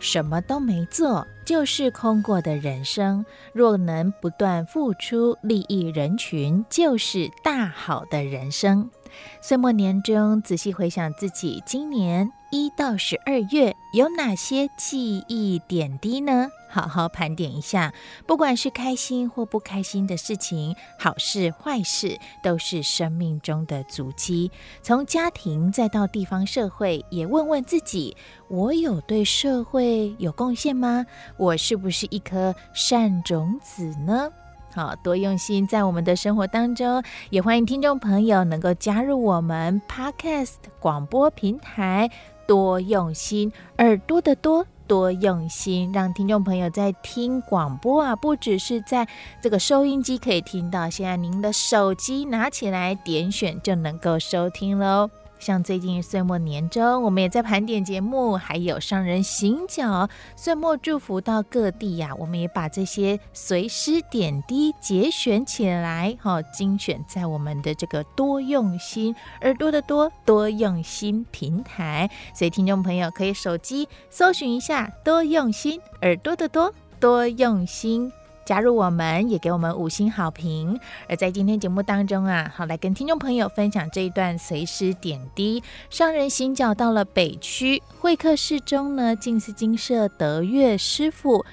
[0.00, 3.24] 什么都没做，就是空过的人生。
[3.52, 8.90] 若能不断付出，利益人群，就是大好的人生。
[9.40, 16.48] 岁末年终，仔细回想自己今年一到十二月有哪些记忆点滴呢？
[16.70, 17.92] 好好盘点一下，
[18.26, 24.52] 不管是开心或不开心的事情，好事坏事，都是生命中的足迹。
[24.80, 28.16] 从家庭再到地方社会，也问问自己：
[28.48, 31.04] 我有对社会有贡献吗？
[31.36, 34.30] 我是不是一颗善种子呢？
[34.72, 42.08] 好，多用心，在我们的生活当中，也欢迎听众朋友能够加入我们 Podcast 广播平台。
[42.46, 44.66] 多用心，耳朵的多。
[44.90, 49.06] 多用心，让听众朋友在听广播啊，不只是在
[49.40, 55.08] 这个收音机可以听到，现在您的手机拿起来点选就能够收听喽。
[55.40, 78.12] 像最近岁末年终，我们也在盘点节目，还有上人行脚岁末祝福到各地呀、我们也把这些随师点滴节选起来，哈，精选在我们的这个多用心耳朵的多多用心平台，所以听众朋友可以手机搜寻一下多用心耳朵的多多用心。
[78.50, 80.76] 加入我们，也给我们五星好评。
[81.08, 85.62] 而在今天节目当中啊，好来跟听众朋友分享这一段随时点滴。
[85.88, 91.46] 上人行脚到了北区会客室中呢，静思金舍德月师傅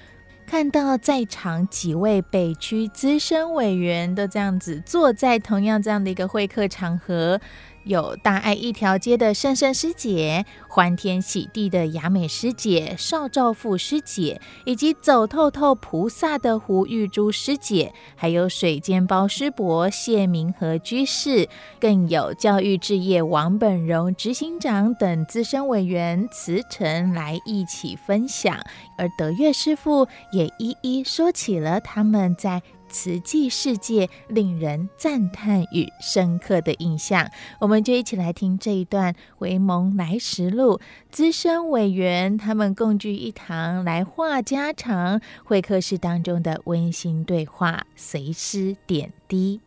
[0.47, 7.39] 看到在场几位北区资深委员都这样子坐在同样这样的一个会客场合。
[7.87, 21.47] 有大爱一条街的圣圣师姐、欢天喜地的雅美师姐、少照富师姐，以及走透透菩萨的胡玉珠师姐，还有水煎包师伯谢明和居士，
[21.79, 28.59] 更有教育置业王本荣执行长等资深委员辞呈来一起分享，
[28.97, 32.61] 而德月师父也一一说起了他们在。
[32.97, 40.77] 慈济世界令人赞叹与深刻的印象，我们就一起来听这一段《回眸来时路》
[41.11, 49.61] 资深委员他们共聚一堂来话家常，会客室当中的温馨对话，随师点滴。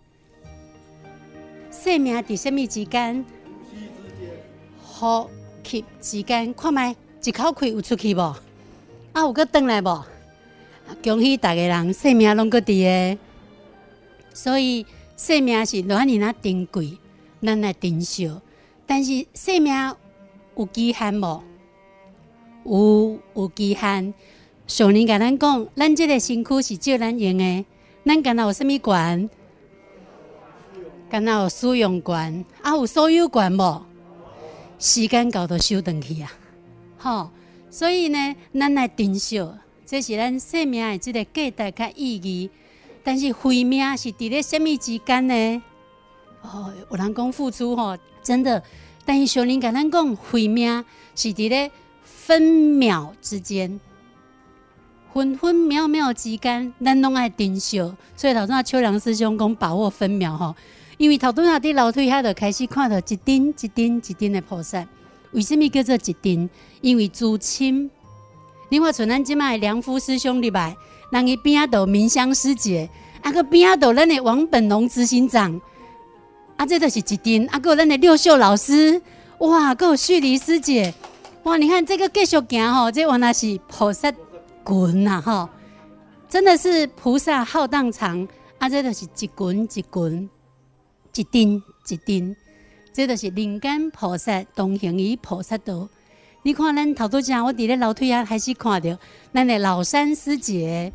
[1.70, 3.24] 生命在什么之间？
[4.82, 5.30] 呼
[5.62, 8.22] 吸之间，看麦一口气有出去不？
[8.22, 10.02] 啊，有搁转来不？
[11.02, 12.84] 恭喜大家人生命拢搁伫
[13.14, 13.18] 个，
[14.34, 14.84] 所以
[15.16, 16.98] 生命是偌尔那珍贵，
[17.42, 18.30] 咱来珍惜。
[18.86, 19.74] 但是生命
[20.56, 21.42] 有期限无？
[22.64, 24.12] 有有期限。
[24.66, 27.64] 上人甲咱讲，咱这个身躯是借咱用的，
[28.04, 29.30] 咱敢那有啥物权？
[31.08, 32.44] 敢那有使用权？
[32.62, 33.82] 啊，有所有权无？
[34.78, 36.32] 时间到就收转去啊！
[36.96, 37.32] 好，
[37.68, 39.40] 所以呢，咱来珍惜。
[39.90, 42.48] 这是咱生命的这个价值甲意义，
[43.02, 45.62] 但是慧命是伫咧什么之间呢？
[46.42, 48.62] 哦，有人讲付出吼，真的，
[49.04, 50.84] 但是上人甲咱讲慧命
[51.16, 51.72] 是伫咧
[52.04, 53.80] 分秒之间，
[55.12, 57.78] 分分秒秒之间，咱拢爱珍惜。
[58.16, 60.54] 所以头先秋良师兄讲把握分秒吼，
[60.98, 64.86] 因为头拄仔伫楼梯遐就开始看到一顶一顶一顶的菩萨，
[65.32, 66.48] 为什么叫做一顶？
[66.80, 67.90] 因为至亲。
[68.70, 70.76] 另外，像咱即卖良夫师兄入来，
[71.10, 72.88] 人伊边仔有明香师姐，
[73.20, 75.60] 啊个边仔有咱的王本龙执行长，
[76.56, 79.02] 啊这都是一顶，啊个咱的六秀老师，
[79.38, 80.94] 哇，个有旭黎师姐，
[81.42, 84.12] 哇，你看这个继续行吼，这原来是菩萨
[84.64, 85.48] 群呐吼，
[86.28, 88.26] 真的是菩萨浩荡长，
[88.58, 90.30] 啊这都是一群一群，
[91.16, 92.36] 一顶一顶，
[92.92, 95.88] 这都是人间菩萨同行于菩萨道。
[96.42, 98.96] 你看，咱头拄只，我伫咧楼梯啊，开始看到
[99.34, 100.90] 咱的老三师姐，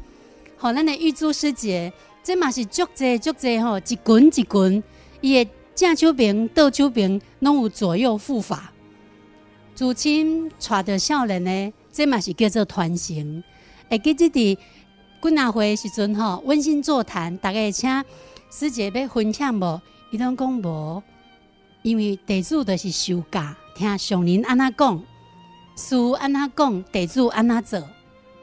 [0.58, 1.94] 吼，咱的玉珠师姐，
[2.24, 4.84] 这嘛是足济足济吼，一滚一滚，
[5.22, 8.72] 伊的正手边、倒手边拢有左右护法。
[9.76, 13.44] 祖亲带着少年呢，这嘛是叫做传承。
[13.88, 14.58] 会记得伫
[15.20, 18.04] 滚哪会时阵吼，温馨座谈，大家请
[18.50, 19.80] 师姐要分享无？
[20.10, 21.04] 伊拢讲无，
[21.84, 25.04] 因为地主就是受教，听上人安怎讲，
[25.76, 27.90] 师安怎讲，地主安怎做。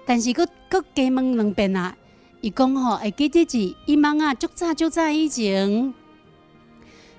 [0.05, 1.97] 但是佫佫加问两遍啊，
[2.41, 5.95] 伊讲吼，会记得是伊茫啊，足早足早以前，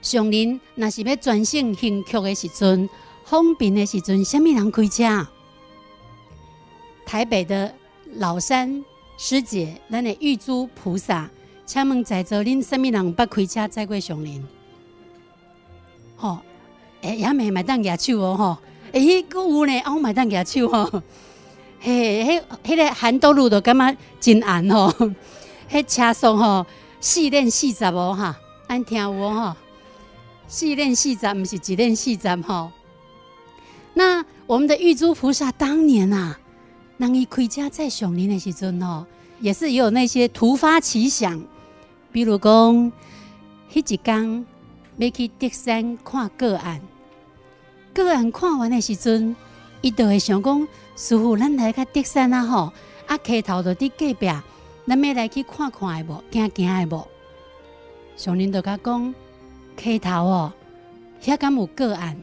[0.02, 2.90] 上林若是要转性兴曲的时阵，
[3.26, 5.28] 方便的时阵，虾米人开车？
[7.06, 7.74] 台北的
[8.16, 8.84] 老山
[9.18, 11.30] 师姐，咱的玉珠菩萨，
[11.66, 14.46] 请问在座恁虾米人捌开车载过上林？
[16.18, 16.42] 吼、哦，
[17.02, 18.58] 诶、欸，也未买当举手哦，吼，
[18.94, 21.02] 诶，佫有呢，我买当举手吼。
[21.80, 24.90] 嘿，迄、迄个韩都路都感觉真暗吼，
[25.70, 26.66] 迄车速吼
[27.02, 29.58] 四练四十哦哈，安听有哦哈，
[30.48, 32.72] 四练四十毋是一练四十吼。
[33.96, 36.40] 那我们的玉珠菩萨当年啊，
[36.98, 39.06] 人伊开车载上人的时阵吼，
[39.42, 41.44] 也是有那些突发奇想，
[42.12, 42.92] 比如讲，
[43.74, 44.46] 迄一天
[44.98, 46.80] 要去德山看个案，
[47.94, 49.36] 个案看完的时阵，
[49.82, 50.68] 伊就会想讲。
[50.96, 52.72] 师傅，咱来个德山啊吼，
[53.08, 54.28] 啊溪头就伫隔壁，
[54.86, 56.24] 咱要来去看看的无？
[56.30, 57.08] 惊惊的无？
[58.16, 59.16] 上人就甲讲，
[59.76, 60.54] 溪头哦，
[61.22, 62.16] 遐敢有个案？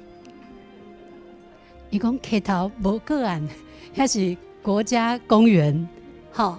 [1.91, 3.49] 伊讲溪头无个案，
[3.97, 5.89] 遐是国家公园，
[6.33, 6.59] 吼，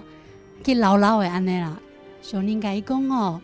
[0.62, 1.80] 去老老的安尼啦。
[2.20, 3.40] 上人甲伊讲哦，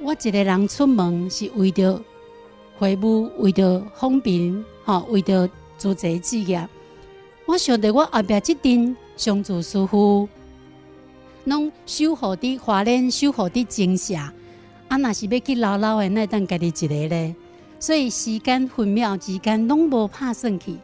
[0.00, 2.00] 我一个人出门是为着
[2.78, 5.48] 回母，为着方便，吼，为着
[5.78, 6.68] 做这事业。
[7.46, 10.28] 我晓得我后壁即阵上主师傅，
[11.44, 17.34] 拢守护的华莲，守护的精舍，啊，若是要去老老的，那当家己一个咧。
[17.78, 20.76] 所以时间分秒之间拢无拍算去。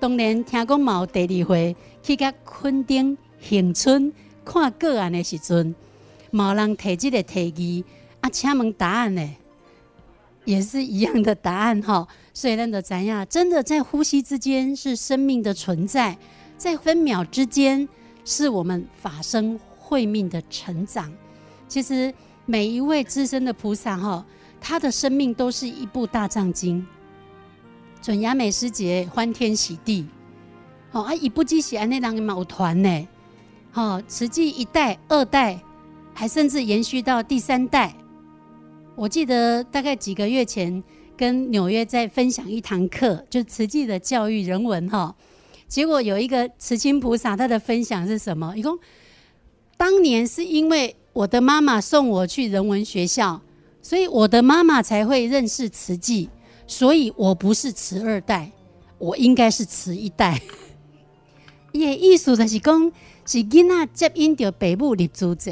[0.00, 3.18] 当然听讲嘛有第二回去甲垦丁
[3.50, 4.10] 恒春
[4.44, 5.74] 看个案的时阵，
[6.32, 7.84] 冇人提这个提议，
[8.20, 9.28] 啊，请问答案呢？
[10.48, 12.08] 也是一样的答案哈。
[12.32, 16.16] 所以，咱就知影，真的在呼吸之间是生命的存在，
[16.56, 17.86] 在分秒之间
[18.24, 21.12] 是我们法身慧命的成长。
[21.68, 22.12] 其实
[22.46, 24.24] 每一位资深的菩萨哈，
[24.58, 26.86] 他的生命都是一部大藏经。
[28.00, 30.06] 准雅美师姐欢天喜地，
[30.92, 33.08] 哦啊，一部机喜安那人毛团呢，
[33.74, 35.60] 哦，实际一代、二代，
[36.14, 37.92] 还甚至延续到第三代。
[38.98, 40.82] 我记得大概几个月前。
[41.18, 45.12] 跟纽约在分享一堂课，就慈济的教育人文哈。
[45.66, 48.56] 结果有一个慈亲菩萨，他的分享是什么？
[48.56, 48.78] 一共
[49.76, 53.42] 当年是因为我的妈妈送我去人文学校，
[53.82, 56.30] 所以我的妈妈才会认识慈济，
[56.68, 58.52] 所以我不是慈二代，
[58.98, 60.40] 我应该是慈一代。
[61.72, 62.92] 也意思的是讲，
[63.26, 65.50] 是囡仔接引着北部立足者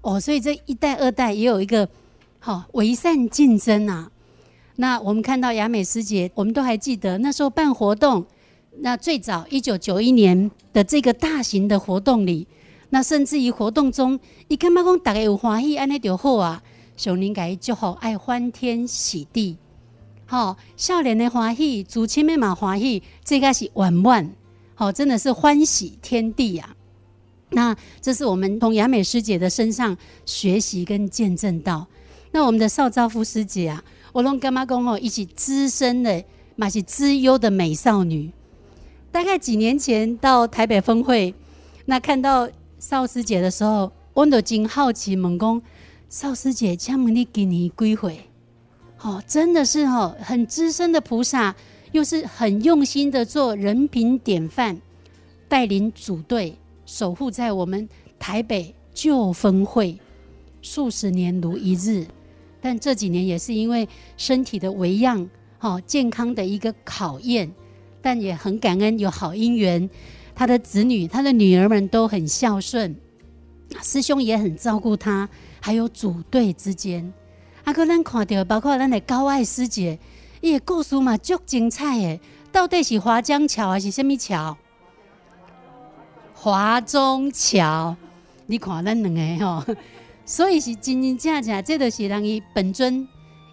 [0.00, 1.86] 哦，所以这一代二代也有一个
[2.46, 4.08] 好为善竞争啊。
[4.76, 8.24] 那我们看到雅美师姐，我们都还记得那时候办活动，
[8.82, 12.46] 那最早一九九一年的这个大型的活动里，
[12.90, 16.62] 那甚至于活动中，你干嘛讲大家有欢喜，安尼就好啊，
[16.96, 19.56] 上人家就好爱欢天喜地，
[20.24, 24.30] 好少年的欢喜，祖亲们嘛欢喜，这个是圆满，
[24.76, 26.76] 好真的是欢喜天地呀、啊。
[27.50, 31.88] 那这是我们从雅美师姐的身上学习跟见证到，
[32.36, 33.82] 那我们的邵昭夫师姐啊。
[34.12, 34.98] 我拢干妈公哦？
[34.98, 36.22] 一起资深的，
[36.54, 38.30] 嘛是资优的美少女。
[39.10, 41.34] 大概几年前到台北分会，
[41.86, 42.46] 那看到
[42.78, 45.62] 邵师姐的时候，我都真好奇问讲：
[46.10, 48.20] 邵师姐，请问你今年几岁？
[49.00, 51.56] 哦，真的是哦，很资深的菩萨，
[51.92, 54.78] 又是很用心的做人品典范，
[55.48, 57.88] 带领组队守护在我们
[58.18, 59.98] 台北旧分会
[60.60, 62.06] 数十年如一日。
[62.66, 67.48] 但这几年也是因为身体的维养，好健康的一个考验，
[68.02, 69.88] 但也很感恩有好姻缘，
[70.34, 72.96] 他的子女、他的女儿们都很孝顺，
[73.84, 75.28] 师兄也很照顾他，
[75.60, 77.14] 还有组队之间，
[77.62, 79.96] 阿哥咱看到，包括咱的高爱师姐，
[80.40, 82.20] 伊的故事嘛足精彩诶，
[82.50, 84.58] 到底是华江桥还是什么桥？
[86.34, 87.94] 华中桥，
[88.46, 89.76] 你看咱两个吼。
[90.26, 93.06] 所以是真真正正，这就是人伊本尊，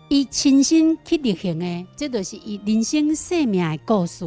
[0.10, 4.26] 伊亲身去历行的，这就是伊人生生命的故事。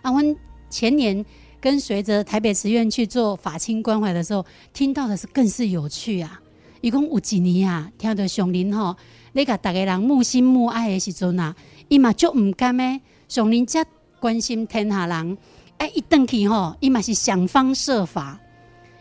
[0.00, 0.34] 啊，阮
[0.70, 1.24] 前年
[1.60, 6.40] 跟随着台北慈院去做法清关怀的时候，听到的是更是有趣啊！
[6.80, 8.96] 一共有几年啊，听到上林吼，
[9.32, 11.54] 你甲大家人慕心慕爱的时阵啊，
[11.88, 13.84] 伊嘛就唔甘诶，上林遮
[14.20, 15.38] 关心天下人，
[15.76, 18.40] 哎，一转去吼，伊嘛是想方设法，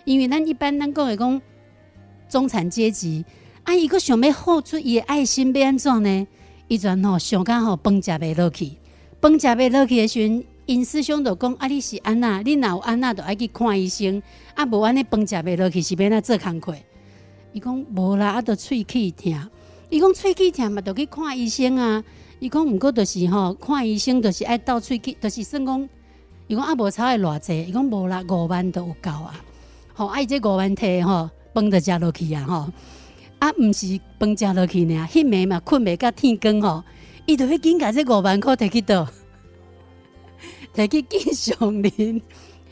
[0.03, 1.41] 因为咱一般咱讲会讲
[2.29, 3.23] 中产阶级，
[3.63, 6.27] 啊，伊个想要付出伊的爱心要安怎呢？
[6.67, 8.71] 伊全吼想讲吼饭食袂落去，
[9.21, 10.43] 饭食袂落去的时阵。
[10.65, 12.41] 因师兄就讲：啊，你是安那？
[12.41, 14.23] 你若有安那，就爱去看医生。
[14.55, 16.73] 啊，无安尼饭食袂落去，是要哪做工课？
[17.51, 19.49] 伊讲无啦，啊，着喙齿疼。
[19.89, 22.01] 伊讲喙齿疼嘛，着去看医生啊。
[22.39, 25.89] 伊讲毋过着是吼，看医生着是爱斗喙齿，着是算讲。
[26.47, 27.65] 伊讲啊，无差会偌济。
[27.67, 29.35] 伊讲无啦，五万都有够啊。
[29.93, 32.43] 吼，啊，伊这五万摕吼，饭着食落去啊。
[32.43, 32.69] 吼，
[33.39, 36.83] 啊，毋是饭食落去尔，迄暝嘛困袂到天光吼，
[37.25, 39.07] 伊着要紧甲这五万块摕去倒。
[40.75, 42.21] 摕去见上林，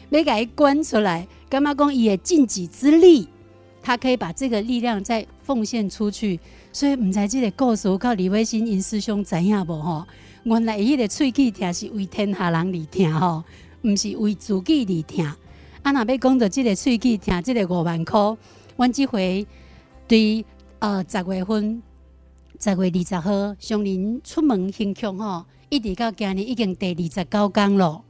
[0.09, 3.27] 要甲伊关出来，感觉讲伊的尽己之力，
[3.81, 6.39] 他可以把这个力量再奉献出去。
[6.73, 10.05] 所以毋知即个故事靠李维新因师兄知影无吼？
[10.43, 13.43] 原来伊个喙齿疼是为天下人而疼吼，
[13.83, 15.25] 毋是为自己而疼。
[15.83, 18.19] 啊，若要讲到这个喙齿疼，这个五万块，
[18.78, 19.46] 阮即回
[20.08, 20.46] 对
[20.80, 21.82] 呃十月份
[22.60, 25.46] 十月二十号上林出门行凶吼。
[25.70, 28.04] 一直到今年已经第二十九天了，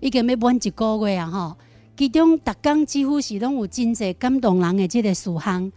[0.00, 1.30] 已经要满一个月啊！
[1.30, 1.56] 吼，
[1.96, 5.70] 其中逐工几乎是拢有真济感动人的这个事项。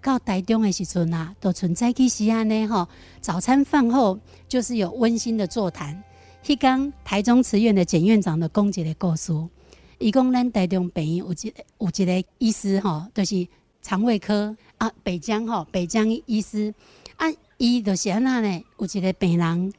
[0.00, 2.88] 到台中的时阵啊，都存在起时安尼吼，
[3.20, 4.18] 早餐饭后
[4.48, 6.02] 就是有温馨的座谈。
[6.42, 9.32] 迄天台中慈院的简院长的讲一个故事，
[10.04, 13.48] 伊讲咱台中病院有一个有一个医师吼，就是
[13.80, 16.74] 肠胃科啊，北江吼，北江医师
[17.16, 17.24] 啊，
[17.56, 19.72] 伊就是安那呢，有一个病人。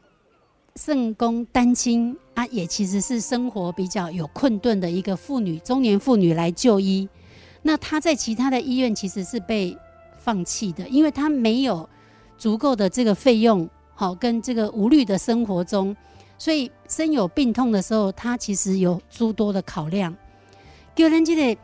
[0.77, 7.07] 圣公单亲啊，也其实是生活比较有困顿的一个妇女，中年妇女来就医。
[7.61, 9.77] 那她在其他的医院其实是被
[10.17, 11.87] 放弃的，因为她没有
[12.35, 15.95] 足够的这个费用，好跟这个无虑的生活中，
[16.37, 20.15] 所以身有病痛的时候，他其实有诸多的考量。
[20.95, 21.61] 叫人这个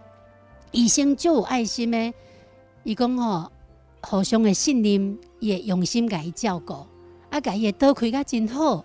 [0.71, 2.13] 医生就有爱心呢，
[2.83, 3.51] 伊讲吼，
[4.01, 6.85] 互相的信任，也用心给伊照顾，
[7.29, 8.83] 啊，给伊也多开个真好。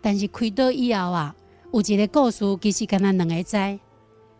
[0.00, 1.34] 但是开刀以后啊，
[1.72, 3.56] 有一个故事，其实跟咱两个知，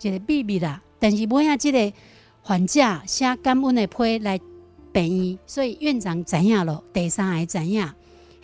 [0.02, 0.80] 一个秘密啦。
[0.98, 1.96] 但是尾仔这个
[2.42, 4.38] 患者写感恩的批来
[4.92, 7.88] 病院，所以院长知影了，第三个知影。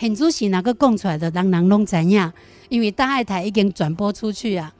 [0.05, 2.31] 现主是哪个讲出来的，人人拢知影，
[2.69, 4.71] 因为大爱台已经转播出去啊。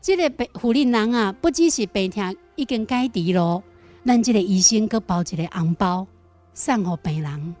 [0.00, 3.62] 这个病妇人啊，不只是病痛已经解除咯，
[4.06, 6.06] 咱这个医生阁包一个红包
[6.54, 7.54] 送给病人。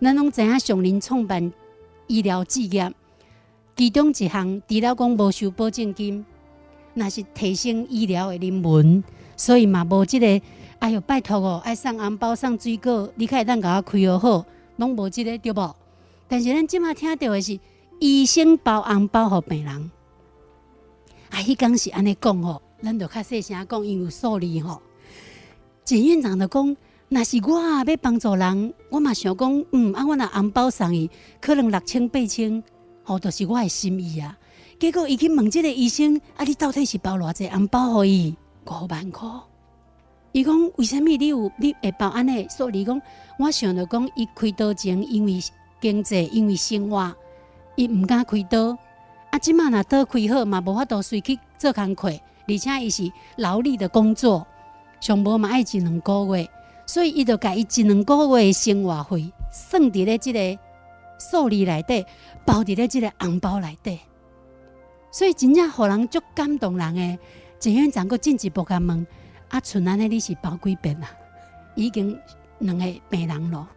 [0.00, 1.52] 咱拢知影上林创办
[2.06, 2.90] 医疗事业。
[3.76, 6.24] 其中一项除了讲无收保证金，
[6.94, 9.04] 那是提升医疗的人文，
[9.36, 10.40] 所以嘛无即个，
[10.78, 15.76] 哎哟拜托哦，爱送红包送水果，你可以当甲我开好好，拢无即个对无？
[16.30, 17.58] 但是咱即马听到的是
[17.98, 19.90] 医生包红包互病人，
[21.28, 24.80] 啊，迄讲是安尼讲吼，咱就较细声讲，因为数字吼。
[25.84, 26.76] 简院长就讲，
[27.08, 31.10] 若是我要帮助人，我嘛想讲，嗯，啊，我若红包送伊，
[31.40, 32.62] 可能六千八千。
[33.06, 34.38] 哦，就是我的心意啊！
[34.78, 38.36] 结果伊去问这个医生，啊，你到底是包偌济红包互伊？
[38.66, 39.28] 五万块。
[40.30, 42.46] 伊讲为什么你有你会包安尼？
[42.48, 43.02] 数字讲，
[43.40, 45.40] 我想着讲，伊开刀前因为
[45.80, 47.14] 经济，因为生活，
[47.76, 48.76] 伊毋敢开刀。
[49.30, 52.08] 啊，即马若刀开好嘛，无法度随去做工课，
[52.48, 54.46] 而且伊是劳力的工作，
[55.00, 56.48] 上无嘛爱一两个月，
[56.86, 60.58] 所以伊就甲伊一两个月的生活费算伫咧即个
[61.18, 62.04] 数字内底。
[62.44, 64.00] 包伫咧即个红包内底，
[65.12, 67.18] 所以真正互人足感动人诶。
[67.60, 69.06] 简院长阁进一步甲问：
[69.50, 71.08] 啊，剩安尼你是包几遍啊？
[71.76, 72.18] 已经
[72.58, 73.68] 两个病人咯，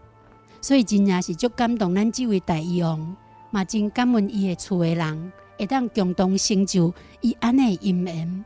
[0.63, 3.15] 所以真正是足感动咱即位大医王，
[3.51, 8.45] 嘛真感恩伊诶厝诶人，会当共同成就伊安尼姻缘。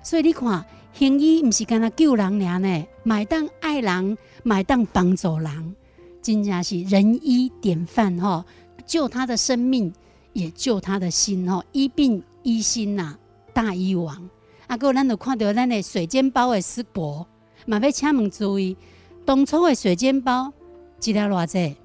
[0.00, 5.74] 所以你看，行医毋是干那救人尔呢，嘛当爱人，嘛当帮助人，
[6.22, 8.44] 真正是仁医典范吼。
[8.86, 9.92] 救他的生命，
[10.34, 13.16] 也救他的心吼，医病医心呐，
[13.52, 14.30] 大医王。
[14.68, 17.26] 啊，阁咱就看到咱的水煎包的师伯，
[17.66, 18.76] 嘛要请问注意，
[19.24, 20.52] 当初的水煎包
[21.02, 21.76] 一粒偌济？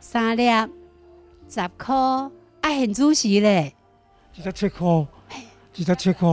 [0.00, 0.48] 三粒
[1.48, 2.30] 十块，啊
[2.62, 3.72] 很主席咧。
[4.34, 5.06] 一粒七块，
[5.74, 6.28] 一粒七块。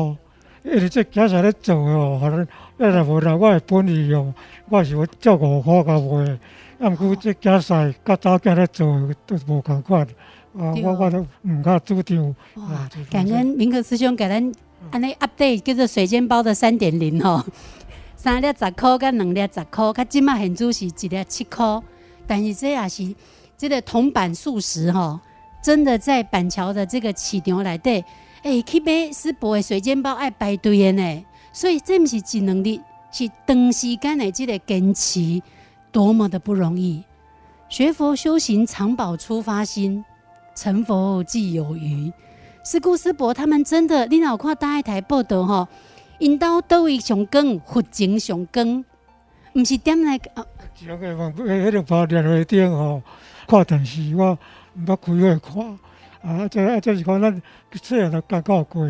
[0.64, 2.46] 因为这家在咧做哦，反正
[2.78, 4.34] 咱若无啦，我的本意哦，
[4.68, 6.40] 我是要照五块甲卖。
[6.80, 6.90] 啊！
[6.90, 8.88] 毋过即家赛较早囝咧做
[9.26, 10.02] 都无共款，
[10.58, 10.74] 啊！
[10.84, 12.36] 我我都毋敢主张。
[12.56, 12.90] 哇！
[13.10, 14.52] 感恩明克师兄给咱
[14.92, 17.44] 安尼 update 叫做水煎包的三点零吼，
[18.16, 21.82] 三粒十块跟两粒十块，较今麦现煮是一粒七块，
[22.30, 23.16] 但是这也是
[23.58, 25.20] 这个铜板素食吼，
[25.64, 28.06] 真的在板桥的这个市场内底，
[28.44, 32.80] 哎、去买师伯的水煎包爱排队的呢，所以这不是一两日，
[33.12, 35.42] 是长时间的这个坚持，
[35.92, 37.04] 多么的不容易。
[37.68, 40.06] 学佛修行常保初发心，
[40.56, 42.14] 成佛即有余。
[42.64, 45.68] 师姑师伯他们真的，你老看大爱台报道吼，
[46.20, 48.86] 因兜倒位上光，佛经上光，
[49.60, 50.30] 毋是点来个。
[50.76, 53.02] 上个往迄个跑电话顶吼，
[53.46, 54.38] 看电视我
[54.76, 55.80] 毋捌开会看，
[56.22, 57.42] 啊，这啊这是讲咱
[57.74, 58.88] 细汉就教到过，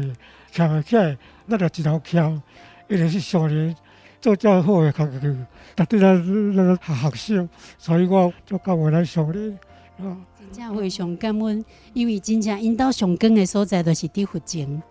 [0.53, 2.39] 徛个起来，咱就一头徛，
[2.87, 3.75] 一直是上年
[4.21, 5.35] 做较好个学去，
[5.75, 7.49] 逐对咱咱学学习，
[7.79, 9.57] 所以我就教我咱上年
[9.97, 10.15] 啊。
[10.37, 14.83] 真正非常感恩，因为真正引导上根的所在就是伫佛前，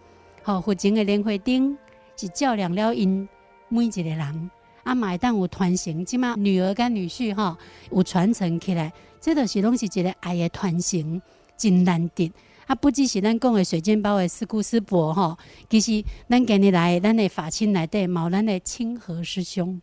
[0.42, 1.78] 吼佛前的莲花灯
[2.16, 3.28] 是照亮了因
[3.68, 4.50] 每一个人。
[4.88, 7.54] 啊，嘛会当有传承，即马女儿跟女婿吼
[7.90, 8.90] 有传承起来，
[9.20, 11.20] 这都是拢是一个爱的传承，
[11.58, 12.32] 真难得。
[12.66, 15.36] 啊，不只是咱讲的水煎包的师姑师伯吼，
[15.68, 19.78] 其实咱今日来咱的法亲内底，冇咱的清和师兄。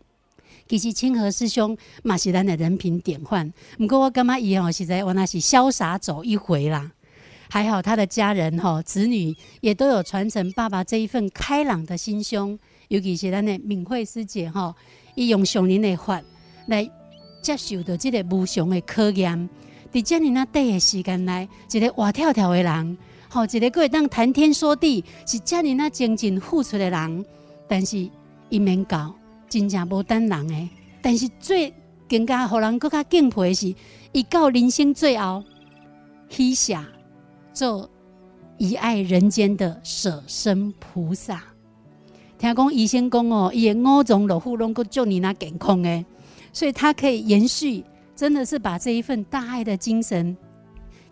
[0.68, 6.92] 其实清和师兄嘛是咱的人品典范，不过我感觉伊吼实在我那是潇洒走一回啦。
[7.48, 12.58] 还好他的家人吼子女也都有传承爸爸这一份开朗的心胸，
[12.88, 14.74] 尤其是咱的敏慧师姐吼，
[15.16, 16.22] 伊用上人的法
[16.68, 16.90] 来
[17.42, 19.50] 接受到这个无上的考验。
[19.92, 22.98] 在这么那短的时间内，一个活跳跳的人，
[23.30, 27.26] 吼一个可以当谈天说地，是这么那精进付出的人，
[27.68, 28.10] 但是
[28.50, 29.14] 伊免教。
[29.48, 30.68] 真正无等人诶，
[31.04, 31.72] 但是最
[32.10, 33.74] 更加互人更加敬佩的是，
[34.12, 35.42] 伊到人生最后，
[36.30, 36.86] 许下
[37.54, 37.88] 做
[38.58, 41.42] 遗爱人间的舍身菩萨。
[42.38, 46.06] 听讲医生讲哦，伊的五脏六腑拢够救你那健康诶，
[46.52, 47.84] 所以他可以延续，
[48.16, 50.36] 真的是把这一份大爱的精神，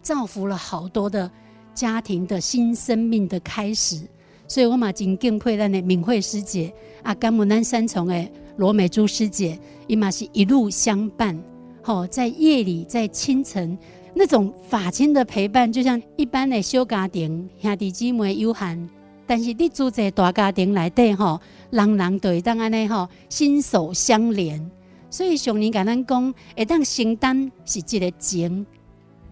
[0.01, 1.31] 造福了好多的
[1.73, 4.01] 家庭的新生命的开始。
[4.45, 6.71] 所以我嘛真敬佩咱的敏慧师姐
[7.01, 11.41] 啊，甘木南三重的罗美珠师姐，伊嘛是一路相伴，
[11.81, 13.75] 吼，在夜里，在清晨，
[14.13, 18.89] 那种法亲的陪伴，就像一般的小家庭兄弟姊妹有限，
[19.25, 24.69] 但是你住在大家庭内底吼，人人都会当安尼吼，心手相连。
[25.09, 28.65] 所以上年甲咱讲，会当承担是一个情，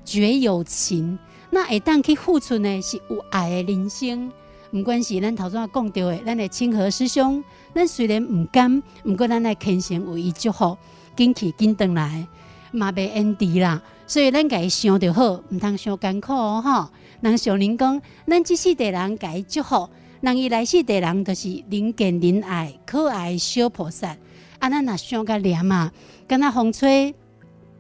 [0.05, 1.17] 绝有情，
[1.49, 4.31] 那会当去付出呢，是有爱的人生。
[4.71, 10.77] 毋管是咱头先讲到的，咱的清和师兄，咱虽然毋甘，毋过咱来虔诚为伊祝福，
[11.17, 12.25] 紧去紧转来，
[12.71, 13.81] 嘛袂恩敌啦。
[14.07, 16.89] 所以咱家想着好，毋通想艰苦哦吼。
[17.21, 19.87] 人上人讲，咱即世代人该祝福，
[20.21, 24.17] 人伊来世代人都是人见人爱、可爱小菩萨。
[24.57, 25.91] 啊，咱若想甲念啊，
[26.27, 27.13] 敢若风吹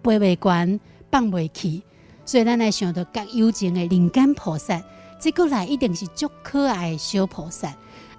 [0.03, 1.81] 飞袂悬，放袂去，
[2.23, 4.81] 所以咱来想着较有情的人间菩萨。
[5.19, 7.67] 这个来一定是足可爱的小菩萨。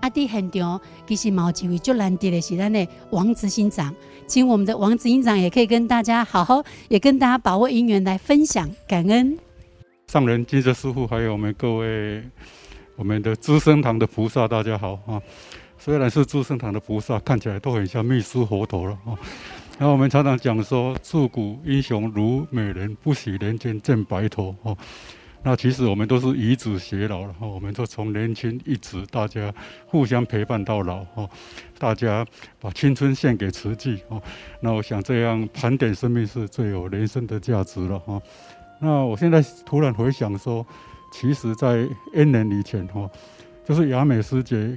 [0.00, 3.94] 啊，伫现场其实毛几位足难得的是咱的王执行长，
[4.26, 9.38] 请我们的王执行长也可以跟大家好好，也跟大家把握姻缘来分享感恩。
[10.12, 12.22] 上人、金色师傅，还有我们各位
[12.96, 15.18] 我们的资生堂的菩萨，大家好啊！
[15.78, 19.16] 虽然是资生堂的菩萨，看起来都很像秘书佛陀了啊。
[19.78, 24.76] 那我们常常讲说，自古英雄如美人，不喜人间见白头啊。
[25.44, 29.52] 那其实我们都是与子偕老了哈，我们都从年轻一直大家
[29.86, 31.26] 互相陪伴到老哈，
[31.78, 32.24] 大家
[32.60, 34.20] 把青春献给慈济哈。
[34.60, 38.20] 那我想这样盘点生命是最有人生的价值了哈。
[38.84, 40.66] 那我现在突然回想说，
[41.12, 43.08] 其实在 N 年以前哈，
[43.64, 44.76] 就是雅美师姐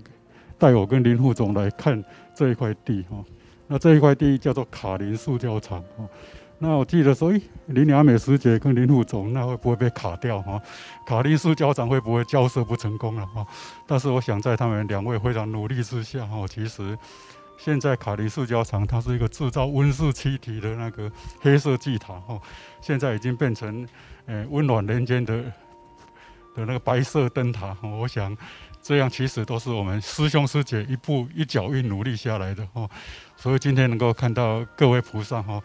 [0.60, 2.04] 带我跟林副总来看
[2.36, 3.18] 这一块地哈。
[3.66, 6.08] 那这一块地叫做卡林塑胶厂哈。
[6.60, 10.62] 那我记得说，诶，林雅美师姐跟林副总，那会不会被卡掉哈？
[11.08, 13.44] 卡利树教长会不会交涉不成功了哈？
[13.88, 16.96] 但是我想在他们两位非常努力之下哈，其实
[17.58, 22.40] 现在卡利塑胶厂它是一个制造温室气体的那个黑色巨塔哈，
[22.82, 23.88] 现在已经变成
[24.26, 25.44] 呃温暖人间的
[26.56, 27.76] 的那个白色灯塔。
[27.82, 28.36] 我想
[28.82, 32.88] 这样其实都是我们师兄师姐一步一脚印努力下来的哈。
[33.36, 35.62] 所以今天能够看到各位菩萨哈。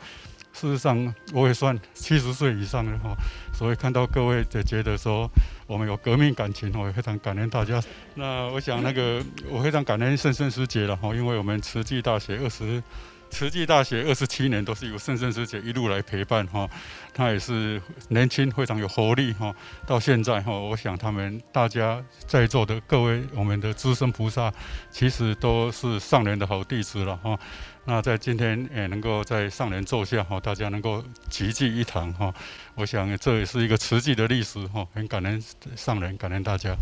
[0.60, 3.16] 事实上，我也算七十岁以上了哈，
[3.50, 5.26] 所以看到各位也觉得说
[5.66, 7.82] 我们有革命感情，我也非常感恩大家。
[8.14, 12.82] 那我想那个 我非常感恩圣圣师姐了哈，因为我们慈济大学二十
[13.30, 16.68] 慈济大学二十七年都是由圣圣师姐一路来陪伴哈，
[17.14, 19.54] 她也是年轻非常有活力哈，
[19.86, 24.52] 到现在哈，我想他们大家在座的各位我们的资深菩萨，
[24.90, 27.38] 其实都是上人的好弟子了哈。
[27.86, 32.32] 那在今天也能够在上人座下哈，大家能够齐聚一堂哈，
[32.74, 35.42] 我想这也是一个慈济的历史哈，很感恩
[35.74, 36.76] 上人，感恩大家。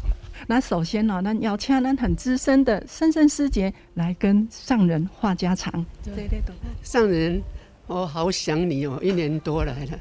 [0.48, 5.72] 那首先呢，那要请咱很资深的圣圣师姐来跟上人话家常。
[6.04, 7.40] 对对对，上人，
[7.86, 9.98] 我好想你哦，一年多来了，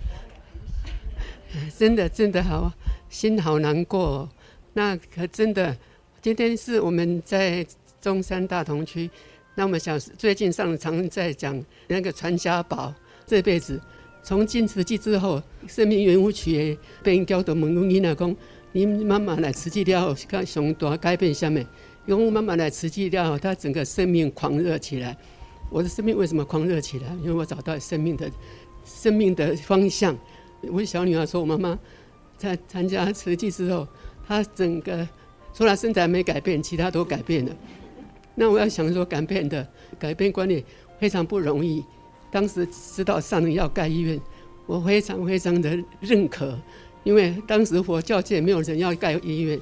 [1.77, 2.73] 真的真的好
[3.07, 4.29] 心好难过哦。
[4.73, 5.77] 那可真的，
[6.21, 7.65] 今天是我们在
[8.01, 9.09] 中山大同区。
[9.57, 12.93] 那我们想，最近上常在讲那个传家宝，
[13.25, 13.81] 这辈子
[14.21, 18.35] 从进慈济之后，生命圆舞曲被人教导问阮囡仔讲，
[18.71, 21.59] 你妈妈来慈济了，看上大改变什么？
[22.05, 25.17] 因为我妈妈来慈济了后，她整个生命狂热起来。
[25.71, 27.07] 我的生命为什么狂热起来？
[27.23, 28.29] 因为我找到生命的
[28.85, 30.15] 生命的方向。
[30.71, 31.79] 我小女儿说，我妈妈
[32.37, 33.87] 在参加慈济之后，
[34.27, 35.09] 她整个
[35.51, 37.51] 除了身材没改变，其他都改变了。
[38.39, 40.63] 那我要想说，改变的改变观念
[40.99, 41.83] 非常不容易。
[42.29, 44.21] 当时知道上人要盖医院，
[44.67, 46.55] 我非常非常的认可，
[47.03, 49.57] 因为当时佛教界没有人要盖医院，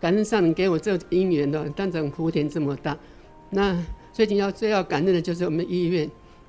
[0.00, 2.96] 感恩上人给我这因缘的，当成福田这么大。
[3.50, 3.76] 那
[4.12, 6.08] 最近要最要感恩的就是我们医院。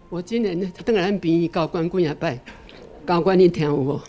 [0.09, 2.39] 我今年当然比你高官贵也拜，
[3.03, 3.99] 高官你听我，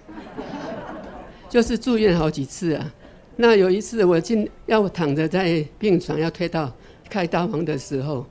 [1.49, 2.93] 就是住院好几次啊。
[3.37, 6.71] 那有一次我进要躺着在病床要推到。
[7.09, 8.27] 开刀房的时候，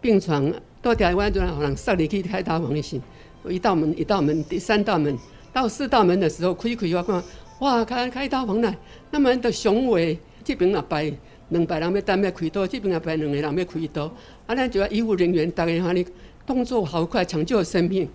[0.00, 3.00] 病床到台湾都让人上你去开刀房的时，
[3.42, 5.16] 我一道门一道门第三道门
[5.52, 7.22] 到四道门的时候，开开我看，
[7.60, 8.76] 哇，开开刀房来，
[9.10, 11.12] 那么的雄伟，这边那排
[11.48, 14.04] 两百人要单要开刀，这边那排两个人要开刀，
[14.46, 16.06] 啊，那就要医护人员大概哈你
[16.44, 18.08] 动作好快，抢救生命。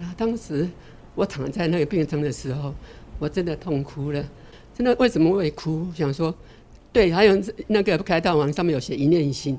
[0.00, 0.68] 啊，当时
[1.14, 2.74] 我躺在那个病床的时候，
[3.18, 4.24] 我真的痛哭了，
[4.74, 5.88] 真的为什么会哭？
[5.94, 6.34] 想说。
[6.92, 9.58] 对，还有那个开刀房上面有写一念心，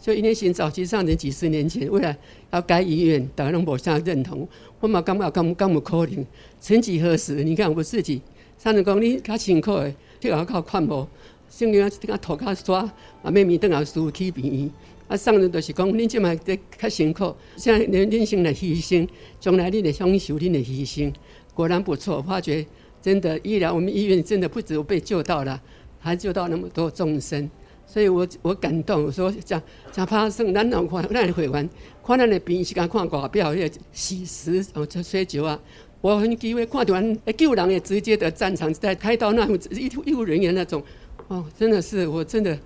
[0.00, 2.16] 就一念心早期上人几十年前，为了
[2.50, 4.48] 要盖医院，大家都无啥认同。
[4.80, 6.24] 我嘛感觉刚刚不可能。
[6.58, 8.22] 曾几何时，你看我自己，
[8.56, 11.06] 上人讲你较辛苦的，这个靠看无，
[11.50, 12.78] 先让他头壳刷，
[13.22, 14.70] 啊，妹妹等下输去病院。
[15.06, 19.06] 啊，上人就是讲，你这嘛在较辛苦，现在人人生来牺牲，
[19.38, 21.12] 将来你得享受你的牺牲。
[21.52, 22.64] 果然不错，发觉
[23.02, 25.60] 真的医疗，我们医院真的不止我被救到了。
[26.00, 27.48] 还救到那么多众生，
[27.86, 29.04] 所以我我感动。
[29.04, 31.70] 我说讲讲怕生，咱能看咱的会员，
[32.04, 35.60] 看咱的病时间看外表，那个喜食哦，这水酒啊，
[36.00, 40.82] 我很机会看到人救人也直接的战场在开刀那种医医护人员那种，
[41.28, 42.58] 哦，真的是我真的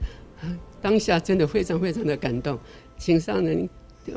[0.80, 2.58] 当下真的非常非常的感动。
[2.96, 3.68] 请上人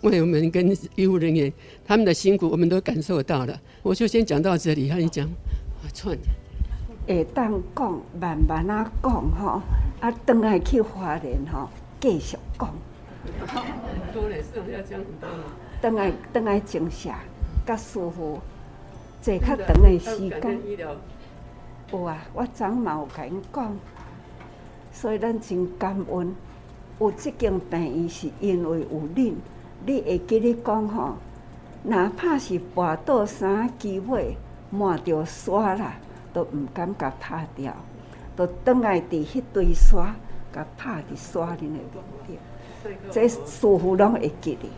[0.04, 1.52] 为我们跟医护人员
[1.84, 3.60] 他们的辛苦，我们都感受到了。
[3.82, 5.28] 我就先讲到这里，还你讲，
[5.82, 6.16] 我串。
[7.08, 9.62] 会当讲慢慢啊讲吼，
[10.02, 11.70] 啊，等来去花莲吼，
[12.02, 12.70] 继续讲。
[14.14, 15.30] 多嘞，是要讲很多。
[15.82, 17.20] 等下等下静下，
[17.66, 18.40] 甲师傅
[19.22, 20.60] 坐较长的时间。
[21.92, 23.78] 有啊，我昨嘛有甲因讲，
[24.92, 26.36] 所以咱真感恩。
[27.00, 29.34] 有即间病院是因为有恁，
[29.86, 31.14] 你会记得讲吼，
[31.84, 34.36] 哪怕是跋倒三机会，
[34.72, 35.94] 满着沙啦。
[36.38, 37.76] 都毋敢甲拍掉，
[38.36, 40.16] 都倒来伫迄堆沙，
[40.54, 41.82] 甲拍伫沙里面
[42.28, 42.38] 掉。
[43.10, 44.70] 这师父拢会记得。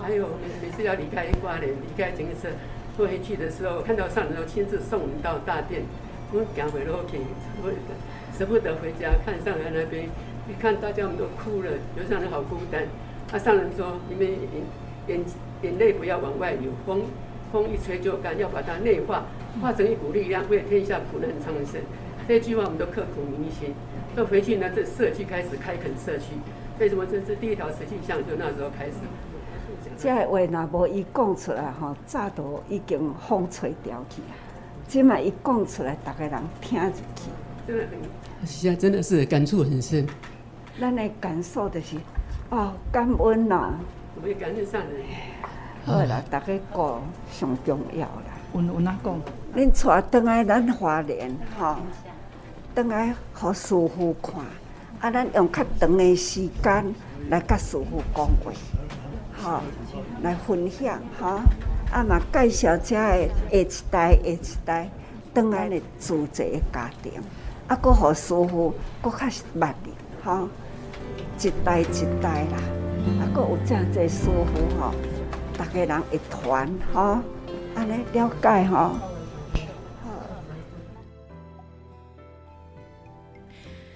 [0.00, 0.26] 还 有
[0.62, 2.48] 每次要离开花莲，离开精舍，
[2.96, 5.82] 回去的时候，看到上人都亲自送我们到大殿，
[6.32, 7.18] 我赶回落去，
[7.62, 7.70] 我
[8.32, 10.08] 舍不得回家，看上人那边，
[10.48, 12.84] 一看大家我们都哭了，觉得上人好孤单。
[13.32, 14.40] 啊，上人说：你们眼
[15.08, 15.24] 眼
[15.60, 17.02] 眼泪不要往外流，风
[17.52, 19.24] 风一吹就干，要把它内化。
[19.60, 21.80] 化成一股力量，为天下苦难苍生。
[22.28, 23.74] 这句话我们都刻骨铭心。
[24.16, 26.34] 就回去呢，这社区开始开垦社区。
[26.78, 28.18] 为什么这是第一条实际巷？
[28.18, 28.92] 就那时候开始。
[29.96, 34.32] 这话若无伊讲出来吼，早都已经风吹掉去啊。
[34.86, 37.30] 今嘛一讲出来，大家人听入去。
[37.66, 40.06] 真的很，现在真的是感触很深。
[40.80, 41.96] 咱的感受就是，
[42.50, 43.74] 哦，感恩呐。
[44.14, 45.37] 我们感恩上人。
[45.88, 48.24] 好啦，大家讲上重要啦。
[48.52, 49.18] 有有哪讲？
[49.56, 51.76] 恁带转来咱华联吼，
[52.74, 54.34] 转来互师傅看，
[55.00, 56.94] 啊，咱用较长的时间
[57.30, 58.52] 来甲师傅讲话，
[59.42, 59.60] 吼，
[60.20, 61.40] 来分享，吼，
[61.90, 63.16] 啊嘛介绍遮个下
[63.50, 64.90] 一代、下一代
[65.32, 67.12] 转来的自济的家庭，
[67.66, 69.16] 啊，搁互师傅搁较
[69.58, 70.48] 捌哩，吼，
[71.40, 72.58] 一代一代啦，
[73.20, 74.92] 啊，搁有这样子师傅吼，
[75.58, 77.20] 大家人一团哈，
[77.74, 78.94] 安尼了解哈。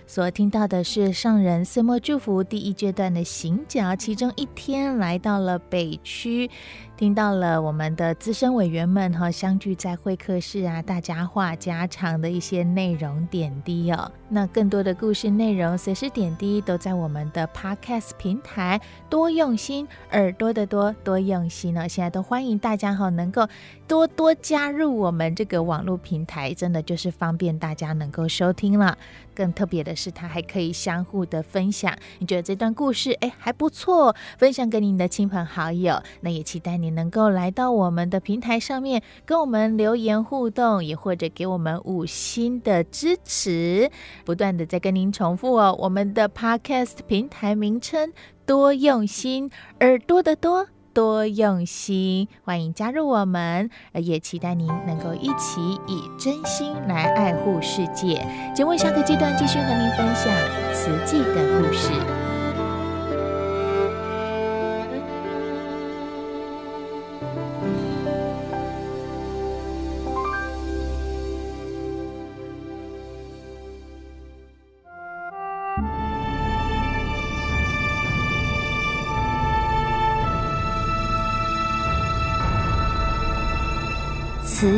[0.07, 6.51] 所听到的是上人岁末祝福第一阶段的行脚，其中一天来到了北区。
[6.95, 14.13] 听到了我们的资深委员们哈相聚在会客室啊，大家话家常的一些内容点滴哦。
[14.29, 18.81] 那更多的故事内容、随时点滴都在我们的 Podcast 平台。
[19.11, 23.49] 多用心，耳朵的多多用心呢，现在都欢迎大家哈能够
[23.89, 28.97] 多多加入我们这个网络平台，真的就是方便大家能够收听了。
[29.35, 31.97] 更特别的是，它还可以相互的分享。
[32.19, 36.01] 你觉得这段故事哎还不错，分享给你的亲朋好友。
[36.21, 36.93] 那也期待你。
[36.93, 43.91] 能够来到我们的平台上面跟我们留言互动，也或者给我们五星的支持，
[44.27, 45.75] 不断的在跟您重复哦。
[45.81, 48.13] 我们的 Podcast 平台名称
[48.45, 58.27] 多用心，耳朵的多多用心，欢迎加入我们，也期待您能够一起以真心来爱护世界。
[58.55, 60.31] 节目下个阶段继续和您分享
[60.75, 62.22] 慈济的故事。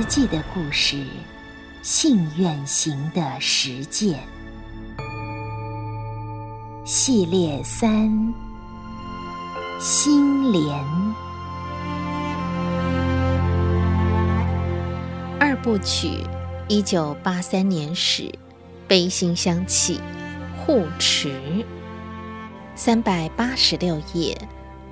[0.05, 1.05] 记的故事，
[1.83, 4.21] 信愿行的实践
[6.85, 8.35] 系列三：
[9.81, 10.79] 心莲
[15.40, 16.11] 二部曲。
[16.67, 18.33] 一九八三年始，
[18.88, 20.01] 悲心香气
[20.57, 21.62] 护持
[22.75, 24.37] 三百八十六页，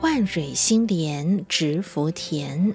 [0.03, 2.75] 万蕊心莲植福田。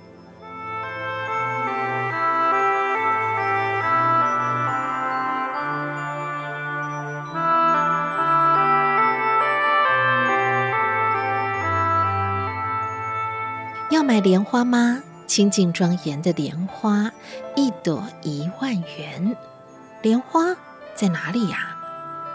[14.08, 15.04] 买莲花吗？
[15.28, 17.12] 清净庄严的莲花，
[17.58, 19.36] 一朵一万元。
[20.02, 20.56] 莲花
[20.96, 21.76] 在哪里呀？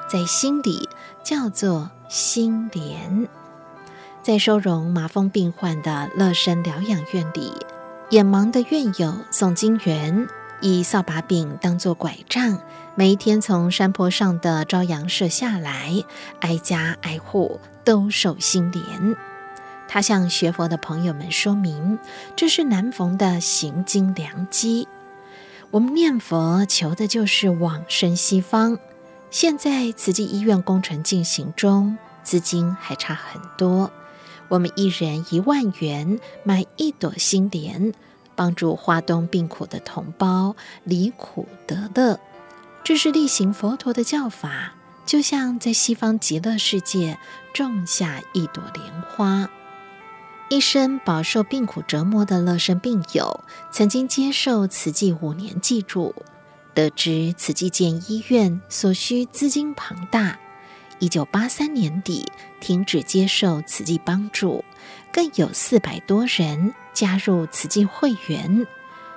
[0.07, 0.87] 在心里，
[1.25, 3.27] 叫做心莲。
[4.23, 7.51] 在收容麻风病患的乐生疗养院里，
[8.11, 10.29] 眼盲的院友宋金元
[10.61, 12.59] 以扫把柄当作拐杖，
[12.95, 16.05] 每一天从山坡上的朝阳社下来，
[16.41, 19.17] 挨家挨户兜售心莲。
[19.93, 21.99] 他向学佛的朋友们说明，
[22.35, 24.89] 这是难逢的行经良机。
[25.71, 28.79] 我们念佛求的就是往生西方。
[29.31, 33.93] 现在慈济医院工程进行中，资金还差很多。
[34.49, 37.93] 我们一人一万元买一朵心莲，
[38.35, 42.19] 帮助花东病苦的同胞离苦得乐。
[42.83, 44.73] 这是力行佛陀的教法，
[45.05, 47.19] 就像在西方极乐世界
[47.53, 49.51] 种下一朵莲花。
[50.53, 56.15] 一生饱受病苦折磨的乐生病友，曾经接受慈济五年济助，
[56.75, 60.39] 得知慈济建医院所需资金庞大，
[60.99, 64.63] 一九八三年底停止接受慈济帮助，
[65.11, 68.67] 更有四百多人加入慈济会员，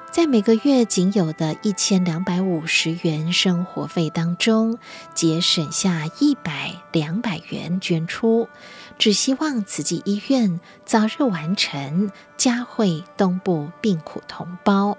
[0.09, 4.79] 在每个月仅有的一千两百五十元生活费当中，
[5.13, 8.47] 节省下一百两百元捐出。
[8.97, 14.97] 只希望慈济医院早日完成，嘉惠东部病苦同胞。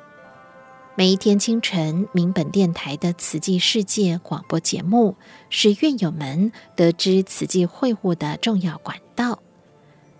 [0.94, 5.16] 每一天清晨，民本电台的慈济世界广播节目，
[5.48, 9.42] 使院友们得知慈济会务的重要管道。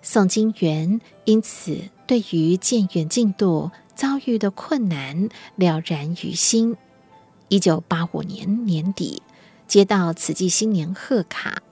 [0.03, 6.77] 宋金元因此对于建院进度遭遇的困难了然于心。
[7.49, 9.23] 一九八五年年底，
[9.69, 11.63] 接到慈济新年贺卡，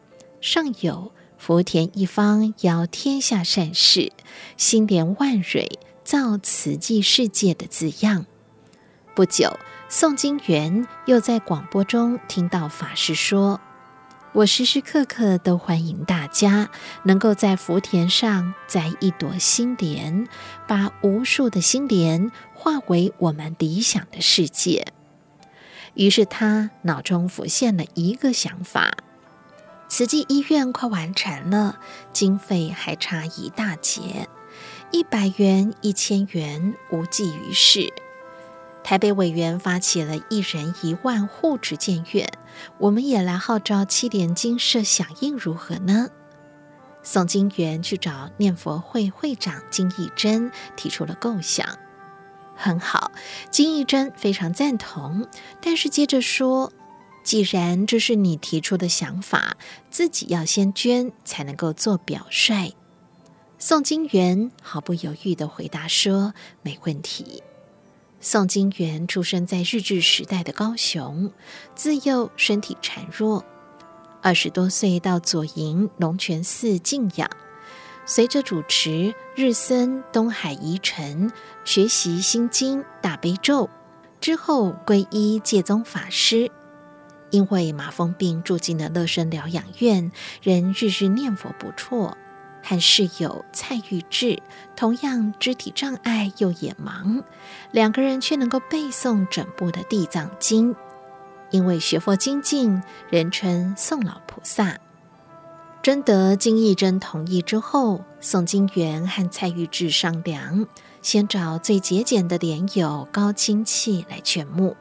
[0.40, 1.12] 上有。
[1.46, 4.12] 福田一方邀天下善士，
[4.56, 8.24] 心莲万蕊造慈济世界的字样。
[9.14, 9.58] 不久，
[9.90, 13.60] 宋金元又在广播中听到法师说
[14.32, 16.70] ：“我时时刻刻都欢迎大家
[17.02, 20.26] 能够在福田上栽一朵心莲，
[20.66, 24.86] 把无数的心莲化为我们理想的世界。”
[25.92, 28.96] 于是他脑中浮现了一个想法。
[29.96, 31.78] 慈济医院快完成了，
[32.12, 34.28] 经费还差一大截，
[34.90, 37.92] 一百元、一千元无济于事。
[38.82, 42.28] 台北委员发起了一人一万护持建院，
[42.78, 46.08] 我们也来号召七莲精舍响应，如何呢？
[47.04, 51.68] 宋金元去找念佛会会长金义珍，提出了构想。
[52.56, 53.12] 很好，
[53.48, 55.28] 金义珍非常赞同，
[55.60, 56.72] 但是接着说
[57.24, 59.56] ：“既然这是你提出的想法，
[59.90, 62.70] 自己要先捐才能够做表率。”
[63.58, 67.42] 宋金元毫不犹豫地回答说：“没问题。”
[68.20, 71.30] 宋金元出生在日治时代的高雄，
[71.74, 73.44] 自幼身体孱弱，
[74.22, 77.30] 二十多岁到左营龙泉寺静养。
[78.06, 81.32] 随着主持日森东海遗尘
[81.64, 83.70] 学习心经大悲咒
[84.20, 86.50] 之后，皈依戒宗法师。
[87.34, 92.16] 因为麻风病住进了乐生疗养院，仍日日念佛不辍。
[92.62, 94.40] 和室友蔡玉智
[94.76, 97.24] 同样肢体障碍又眼盲，
[97.72, 100.76] 两个人却能够背诵整部的地藏经。
[101.50, 104.78] 因为学佛精进，人称宋老菩萨。
[105.82, 110.68] 征得金义珍同意之后，宋金元和蔡玉智商量，
[111.02, 114.76] 先找最节俭的莲友高清器来劝募。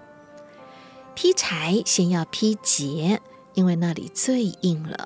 [1.15, 3.21] 劈柴先要劈节，
[3.53, 5.05] 因为那里最硬了，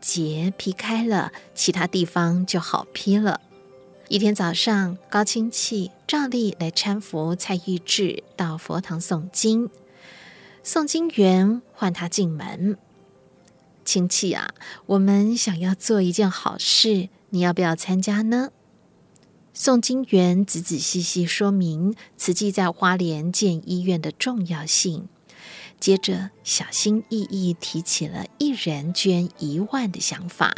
[0.00, 3.40] 节劈开了，其他地方就好劈了。
[4.08, 9.70] 一天早上，高清器照例来搀扶蔡玉智到佛堂诵经，
[10.62, 12.76] 宋金元唤他进门。
[13.84, 14.50] 亲戚啊，
[14.84, 18.50] 我们想要做一件好事，你要不要参加呢？
[19.54, 25.08] 宋金元仔仔细细说明慈济在花莲建医院的重要性，
[25.80, 30.54] 接着小心翼翼提起了一人捐一万的想法。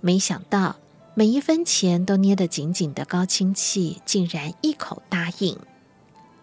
[0.00, 0.76] 没想到
[1.14, 5.58] 每一分钱都捏得紧紧的高亲戚，竟然一口答应：“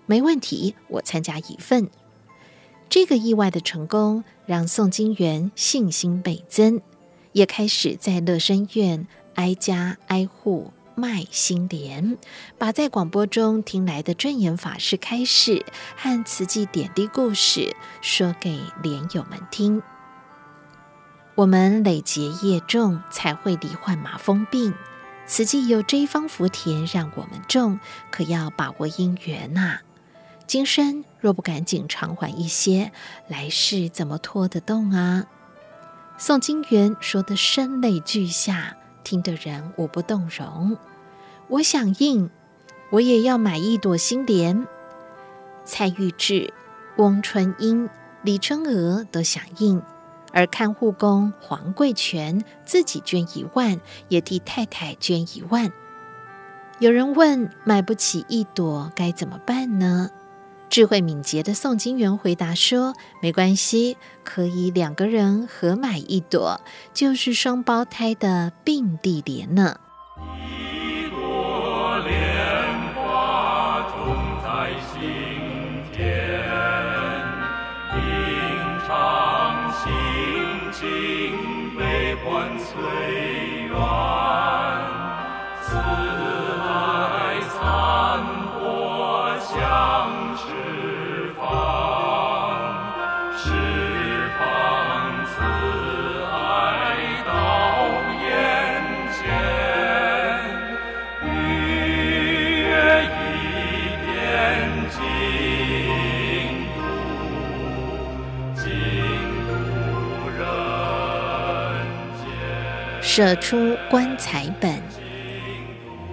[0.06, 1.90] 没问题，我参加一份。”
[2.90, 6.80] 这个意外的成功让宋金元信心倍增，
[7.34, 12.18] 也开始在乐生院挨家挨户卖心莲，
[12.58, 15.64] 把在广播中听来的证严法师开示
[15.96, 19.84] 和慈济点滴故事说给莲友们听。
[21.36, 24.74] 我们累劫业重，才会罹患麻风病。
[25.28, 27.80] 慈济有这一方福田让我们种，
[28.10, 29.82] 可要把握因缘呐、啊。
[30.48, 32.92] 今生若不赶紧偿还一些，
[33.28, 35.26] 来世怎么拖得动啊？
[36.18, 40.76] 宋金元说得声泪俱下，听得人无不动容。
[41.50, 42.30] 我响应，
[42.90, 44.68] 我也要买一朵心莲。
[45.64, 46.54] 蔡玉志、
[46.98, 47.90] 翁春英、
[48.22, 49.82] 李春娥都响应，
[50.34, 53.80] 而看护工黄贵全自己捐一万，
[54.10, 55.72] 也替太太捐一万。
[56.80, 60.10] 有人问：买不起一朵该怎么办呢？
[60.70, 66.60] 智慧敏捷的宋金元回答说：“没关系，可以两个人合买一朵，
[66.94, 69.80] 就是双胞胎的并蒂莲呢。”
[82.30, 82.57] 境
[113.18, 114.80] 舍出棺材本，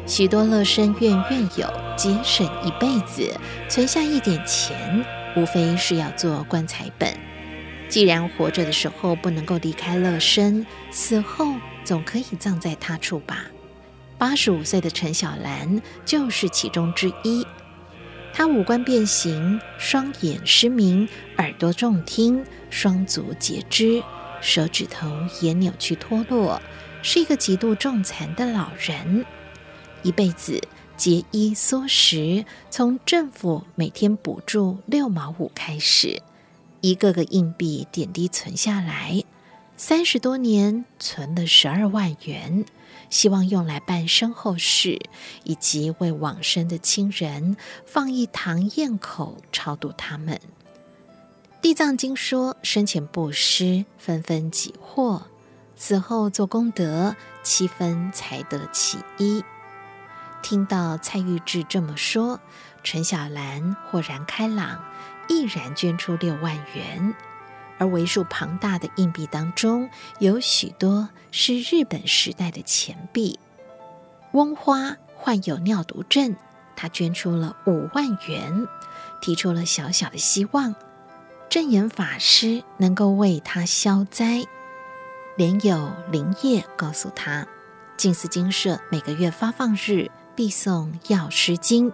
[0.06, 3.30] 许多乐生院院友节省一辈子。
[3.68, 5.04] 存下一点钱，
[5.36, 7.12] 无非是要做棺材本。
[7.90, 11.52] 既然活着的时候不能够离开乐生，死后
[11.84, 13.48] 总可以葬在他处吧。
[14.16, 17.46] 八十五岁的陈小兰就是其中之一。
[18.32, 24.02] 她五官变形，双眼失明，耳朵重听，双足截肢，
[24.40, 26.62] 手指头也扭曲脱落，
[27.06, 29.26] 是一个极度重残的老人，
[30.02, 30.60] 一辈子。
[30.96, 36.22] 节衣缩食，从政府每天补助六毛五开始，
[36.80, 39.24] 一个个硬币点滴存下来，
[39.76, 42.64] 三十多年存了十二万元，
[43.10, 45.00] 希望用来办身后事，
[45.42, 50.40] 以及为往生的亲人放一堂宴口超度他们。
[51.60, 55.26] 地藏经说，生前布施，分分己获；
[55.86, 59.44] 死后做功德，七分才得其一。
[60.40, 62.40] 听到蔡玉志这么说，
[62.82, 64.82] 陈小兰豁然开朗，
[65.28, 67.14] 毅然捐出六万元。
[67.76, 73.38] 而为数庞大的硬币当中，有许多是日本时代的钱币。
[74.32, 76.34] 翁花患有尿毒症，
[76.74, 78.66] 他捐出了五万元，
[79.20, 80.74] 提出了小小的希望，
[81.50, 84.46] 证言法师能够为他消灾。
[85.36, 87.44] 莲友灵业告诉他，
[87.96, 91.90] 净思精舍每个月发放日必送药师经，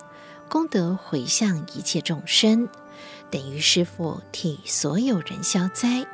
[0.47, 2.69] 功德回向一切众生。
[3.31, 6.07] 等于师父替所有人消灾，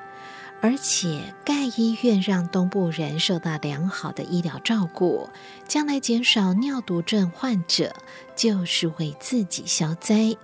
[0.60, 5.28] 而且盖医院让东部人受到良好的医疗照顾，
[5.66, 7.92] 将来减少尿毒症患者，
[8.36, 10.36] 就是为自己消灾。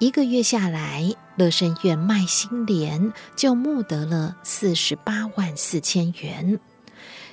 [0.00, 6.58] 一个月下来，乐生院麦新莲就募得了四十八万四千元，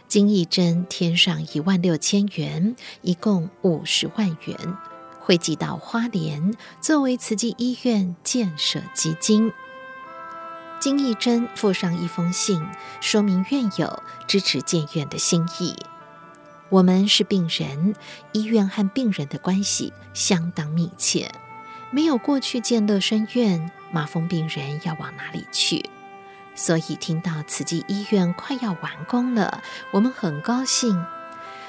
[0.08, 4.78] 金义珍添上一万六千元，一共五十万元。
[5.20, 9.52] 汇集到花莲，作为慈济医院建设基金。
[10.80, 12.64] 金义珍附上一封信，
[13.02, 15.76] 说明院友支持建院的心意。
[16.70, 17.96] 我们是病人，
[18.34, 21.32] 医院和病人的关系相当密切。
[21.92, 25.90] 没有过去建乐生院，麻风病人要往哪里去？
[26.54, 31.06] 所以听到慈济医院快要完工了，我们很高兴。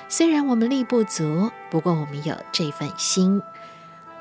[0.08, 3.40] 虽然我们力不足，不过我们有这份心。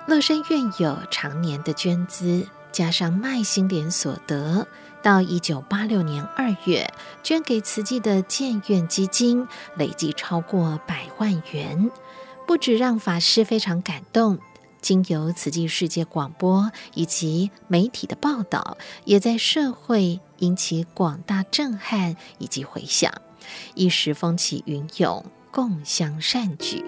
[0.06, 4.68] 乐生院有常年的捐资，加上卖心莲所得，
[5.02, 6.94] 到一九八六年二月
[7.24, 9.48] 捐给慈济的建院基金，
[9.78, 11.90] 累计超过百万元，
[12.46, 14.38] 不止让法师非常感动，
[14.86, 23.12] 经由慈济世界广播以及媒体的报道，也在社会引起广大震撼以及回响，
[23.74, 25.26] 一时风起云涌。
[25.52, 26.84] 共襄善举，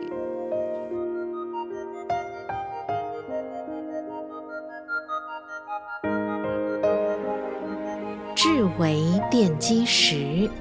[8.35, 10.51] 至为奠基石。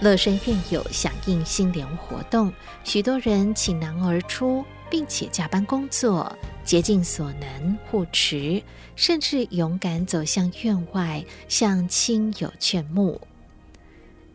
[0.00, 2.52] 乐生院友响应心莲活动，
[2.82, 6.36] 许多人倾囊而出，并且加班工作，
[6.66, 8.62] 竭尽所能护持，
[8.94, 13.18] 甚至勇敢走向院外，向亲友劝募。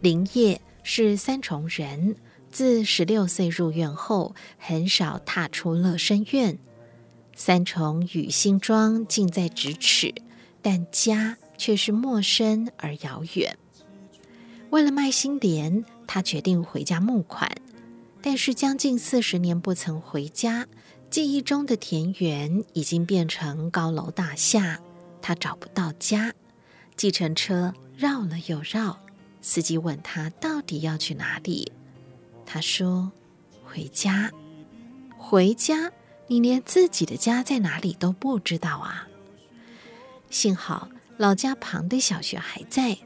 [0.02, 2.16] 林业是三重人。
[2.50, 6.58] 自十六岁入院后，很少踏出乐生院。
[7.36, 10.16] 三重与新庄近在咫尺，
[10.64, 13.56] 但家却是陌生而遥远。
[14.72, 17.52] 为了卖心莲，他决定回家募款，
[18.22, 20.68] 但是将近四十年不曾回家，
[21.10, 24.80] 记忆中的田园已经变成高楼大厦，
[25.22, 26.34] 他找不到家。
[26.96, 29.00] 计程车绕了又绕，
[29.42, 31.72] 司机问他到底要去哪里。
[32.46, 33.12] 他说
[33.64, 34.32] ：“回家，
[35.18, 35.92] 回家，
[36.28, 39.08] 你连自己的家在哪里都不知道啊！
[40.30, 42.98] 幸好老家旁的小学还在，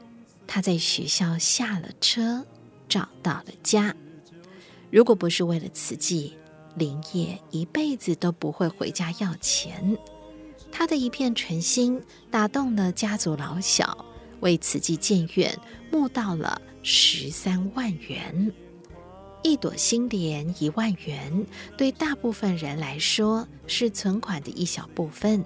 [0.46, 2.44] 他在学校下了车，
[2.88, 3.94] 找到了家。
[4.92, 6.36] 如果不是为了慈济，
[6.76, 9.96] 林业一辈子都不会回家要钱。
[10.70, 11.98] 他的一片诚心
[12.30, 14.04] 打动了家族老小，
[14.40, 15.58] 为慈济建院
[15.90, 18.52] 募到了十三万元。”
[19.42, 25.42] 一朵心莲一万元，对大部分人来说是存款的一小部分，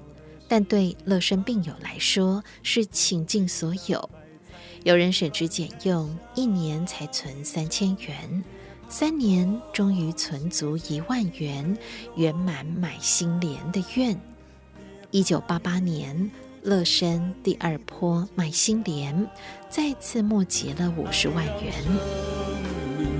[0.48, 4.10] 但对乐生病友来说是倾尽所有。
[4.82, 8.44] 有人省吃俭用，一年才存三千元，
[8.88, 11.76] 三年终于存足一万元，
[12.14, 14.18] 圆满买新莲的愿。
[15.10, 16.30] 一九八八年，
[16.62, 19.28] 乐山第二坡买新莲，
[19.68, 21.72] 再次募集了五十万元。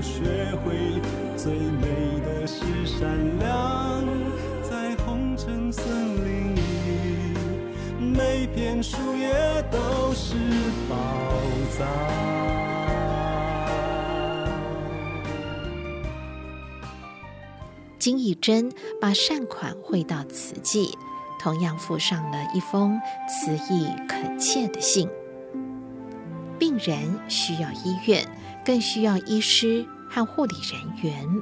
[0.01, 0.21] 学
[0.63, 1.01] 会
[1.35, 4.05] 最美的是善良，
[4.63, 5.85] 在红尘森
[6.25, 6.61] 林里，
[7.99, 10.35] 每片树叶都是
[10.89, 10.95] 宝
[11.77, 12.36] 藏。
[18.07, 20.97] 金义珍把善款汇到慈济，
[21.41, 22.97] 同样附上了一封
[23.27, 25.09] 慈意恳切的信。
[26.57, 28.25] 病人需要医院。
[28.63, 31.41] 更需要医师和护理人员。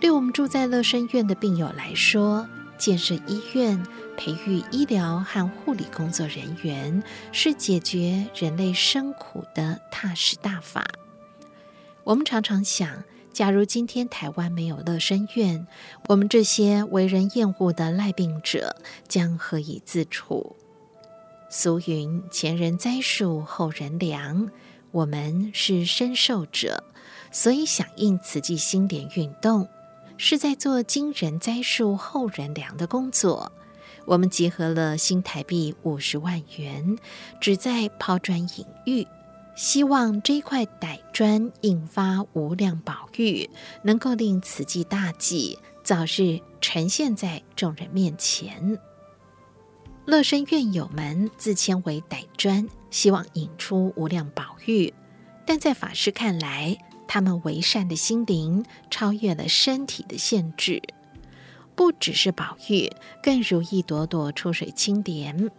[0.00, 2.46] 对我们住在乐生院的病友来说，
[2.78, 3.82] 建设医院、
[4.16, 10.86] 培育医疗和护理工作人员，是解决人类生苦的踏实大法。
[12.04, 13.02] 我们常常想，
[13.32, 15.66] 假如今天台湾没有乐生院，
[16.08, 18.76] 我们这些为人厌恶的赖病者
[19.08, 20.54] 将何以自处？
[21.48, 24.50] 俗云：前人栽树，后人凉。
[24.90, 26.84] 我们是身受者，
[27.30, 29.66] 所以响应慈济心莲运动，
[30.18, 33.50] 是在做今人栽树后人凉的工作。
[34.04, 36.98] 我们集合了新台币五十万元，
[37.40, 39.06] 旨在抛砖引玉，
[39.54, 43.48] 希望这块歹砖引发无量宝玉，
[43.82, 48.78] 能够令慈济大计早日呈现在众人面前。
[50.04, 54.92] 乐生院友们自称为歹砖，希望引出无量宝玉，
[55.46, 56.76] 但在法师看来，
[57.06, 60.82] 他们为善的心灵超越了身体的限制。
[61.76, 62.90] 不只是宝玉，
[63.22, 65.50] 更如一朵朵出水青莲。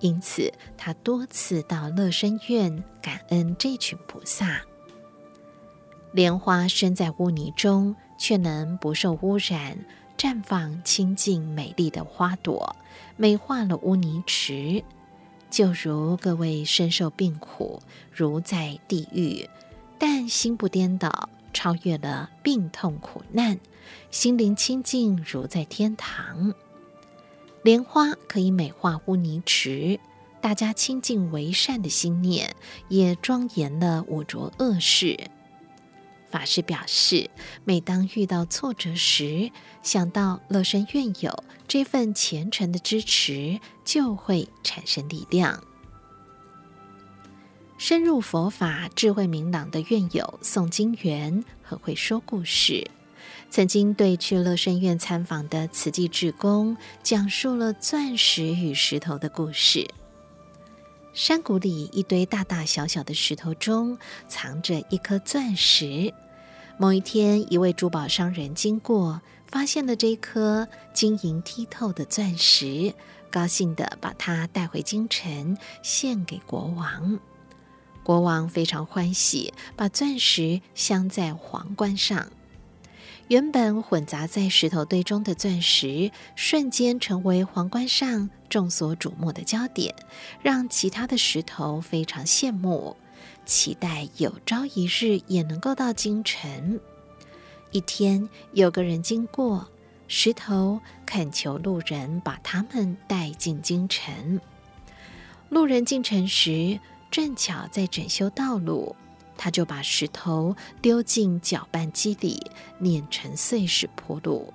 [0.00, 4.62] 因此，他多次到乐生院感恩这群菩萨。
[6.12, 9.78] 莲花生在污泥中，却能不受污染，
[10.16, 12.74] 绽放清净美丽的花朵，
[13.16, 14.82] 美化了污泥池。
[15.50, 17.82] 就如各位身受病苦，
[18.12, 19.48] 如在地狱，
[19.98, 23.58] 但心不颠倒，超越了病痛苦难。
[24.10, 26.52] 心灵清净，如在天堂。
[27.62, 29.98] 莲花可以美化污泥池，
[30.40, 32.54] 大家清净为善的心念，
[32.88, 35.18] 也庄严了五浊恶世。
[36.30, 37.30] 法师表示，
[37.64, 39.50] 每当遇到挫折时，
[39.82, 45.62] 想到乐生院友这份虔诚的支持，就会产生力量。
[47.78, 52.90] 深入佛法、智慧明朗的院友宋金元，很会说故事。
[53.50, 59.88] 曾经对去乐生院参访的慈济志工讲述了钻石与石头的故事。
[61.14, 66.14] 山谷里一堆大大小小的石头中藏着一颗钻石。
[66.76, 72.94] 某一天，一位珠宝商人经过，发现了这颗晶莹剔透的钻石，
[73.32, 77.18] 高兴地把它带回京城献给国王。
[78.04, 82.30] 国王非常欢喜，把钻石镶在皇冠上。
[83.28, 89.94] 原本混杂在石头堆中的钻石，瞬间成为皇冠上众所瞩目的焦点，
[90.42, 92.96] 让其他的石头非常羡慕，
[93.44, 96.80] 期待有朝一日也能够到京城。
[97.70, 99.68] 一天，有个人经过，
[100.06, 104.40] 石头恳求路人把他们带进京城。
[105.50, 108.96] 路人进城时，正巧在整修道路。
[109.38, 114.52] 他就把石头丢进搅拌机里，碾成碎石铺路。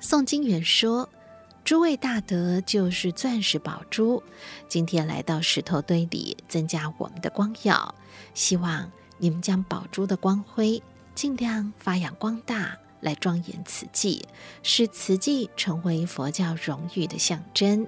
[0.00, 1.08] 宋金元说
[1.62, 4.22] ：“诸位大德就是钻石宝珠，
[4.66, 7.94] 今天来到石头堆里，增加我们的光耀。
[8.32, 10.82] 希望你们将宝珠的光辉
[11.14, 14.26] 尽量发扬光大，来庄严慈济，
[14.62, 17.86] 使慈济成为佛教荣誉的象征。”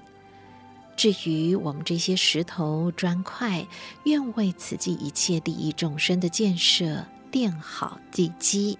[0.97, 3.66] 至于我们这些石头砖块，
[4.05, 8.78] 愿为慈济一切利益众生的建设垫好地基。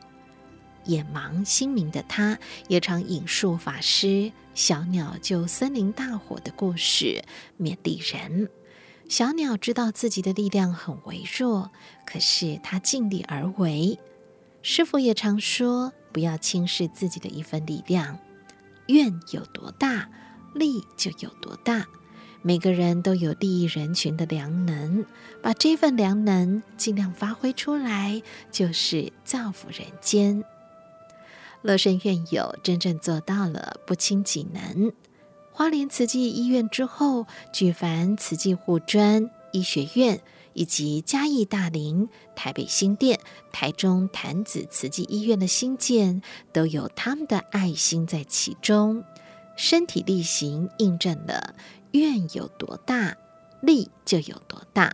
[0.85, 2.39] 眼盲心明的他，
[2.69, 7.25] 也常引述法师小鸟救森林大火的故事，
[7.59, 8.49] 勉励人。
[9.09, 11.71] 小鸟知道自己的力量很微弱，
[12.05, 13.99] 可是他尽力而为。
[14.63, 18.19] 师傅也常说，不要轻视自己的一份力量，
[18.89, 20.09] 愿有多大，
[20.55, 21.87] 力就有多大。
[22.45, 25.07] 每个人都有利益人群的良能，
[25.41, 28.21] 把这份良能尽量发挥出来，
[28.51, 30.45] 就是造福人间。
[31.63, 34.93] 乐生院友真正做到了不轻己能。
[35.53, 40.21] 花莲慈济医院之后，举凡慈济护专医学院，
[40.55, 43.21] 以及嘉义大林、台北新店、
[43.53, 46.23] 台中潭子慈济医院的兴建，
[46.53, 49.05] 都有他们的爱心在其中，
[49.57, 51.55] 身体力行印证了。
[51.93, 53.17] 愿有多大，
[53.61, 54.93] 力就有多大。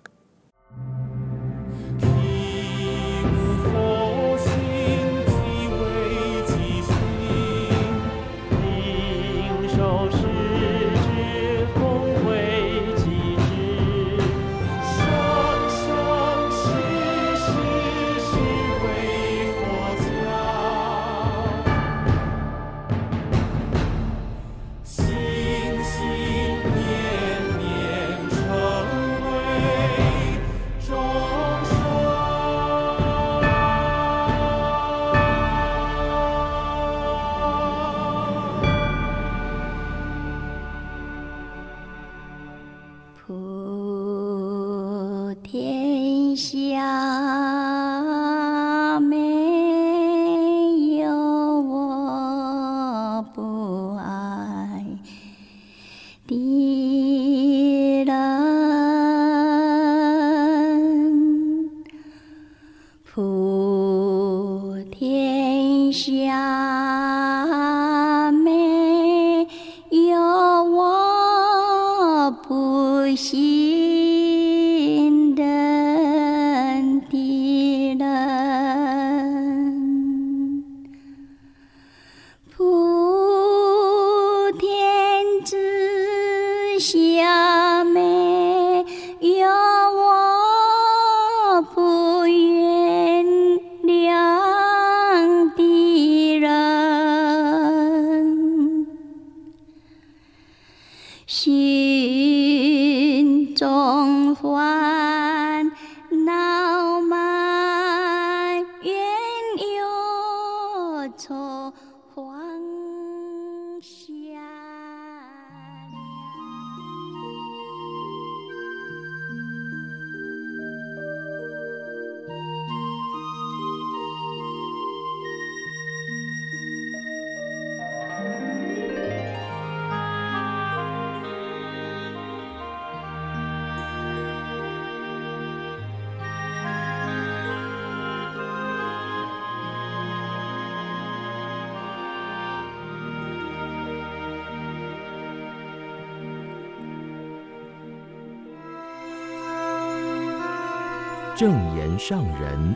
[151.39, 152.75] 正言上人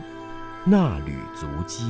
[0.65, 1.83] 那履足迹。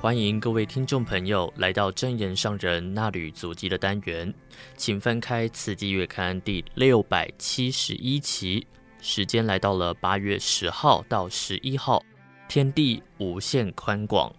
[0.00, 4.32] 欢迎各位听众朋友来到真言上人衲履足迹的单元，
[4.76, 8.64] 请翻开《慈济月刊》第六百七十一期，
[9.00, 12.00] 时间来到了八月十号到十一号。
[12.46, 14.32] 天地无限宽广，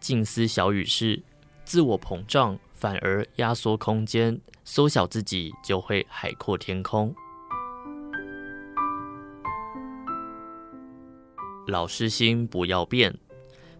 [0.00, 1.22] 静思小语是。
[1.64, 7.14] 自我膨胀反而压缩空间，缩小自己就会海阔天空。
[11.68, 13.16] 老师心不要变。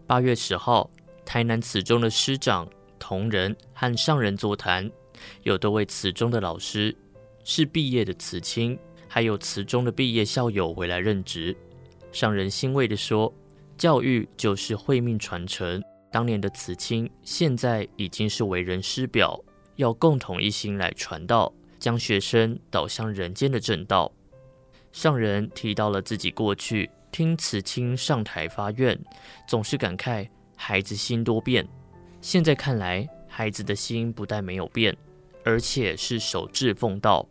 [0.06, 0.88] 八月十号，
[1.24, 2.68] 台南慈中的师长、
[2.98, 4.88] 同仁和上人座谈，
[5.42, 6.96] 有多位慈中的老师，
[7.44, 8.78] 是毕业的慈青，
[9.08, 11.56] 还有慈中的毕业校友回来任职。
[12.12, 13.32] 上人欣慰地说
[13.76, 15.82] ：“教育就是慧命传承。”
[16.12, 19.42] 当年的慈青，现在已经是为人师表，
[19.76, 24.12] 要共同一心来传道，将学生导向人间的正道。
[24.92, 28.96] 上人提到了自己过去听慈青上台发愿，
[29.48, 31.66] 总是感慨孩子心多变。
[32.20, 34.94] 现在看来，孩子的心不但没有变，
[35.42, 37.26] 而且是守志奉道，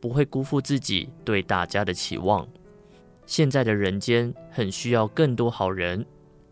[0.00, 2.46] 不会辜负自己对大家的期望。
[3.26, 6.04] 现在的人间很需要更多好人，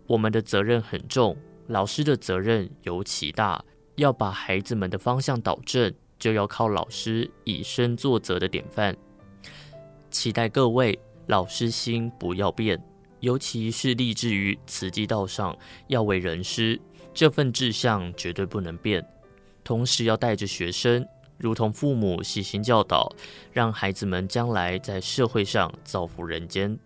[0.06, 1.36] 我们的责任很重。
[1.68, 3.64] 老师的责任尤其大，
[3.96, 8.96] 要把孩子们的方向导正，就要靠老师以身作则的典范。
[10.10, 12.82] 期待各位老师心不要变，
[13.20, 15.56] 尤其是立志于慈济道上
[15.86, 16.78] 要为人师，
[17.14, 19.02] 这份志向绝对不能变。
[19.64, 21.06] 同时要带着学生，
[21.38, 23.10] 如同父母细心教导，
[23.52, 26.76] 让孩子们将来在社会上造福人间。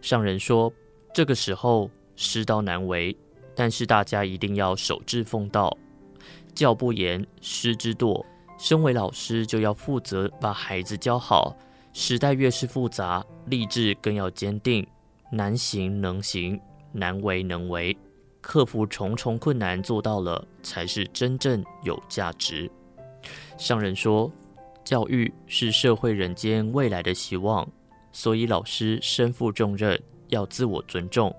[0.00, 0.72] 上人说，
[1.14, 3.16] 这个时候师道难为。
[3.60, 5.76] 但是大家一定要守志奉道，
[6.54, 8.24] 教不严，师之惰。
[8.56, 11.54] 身为老师就要负责把孩子教好。
[11.92, 14.86] 时代越是复杂，立志更要坚定。
[15.30, 16.58] 难行能行，
[16.90, 17.94] 难为能为，
[18.40, 22.70] 克服重重困难做到了，才是真正有价值。
[23.58, 24.32] 上人说，
[24.82, 27.68] 教育是社会人间未来的希望，
[28.10, 31.30] 所以老师身负重任，要自我尊重。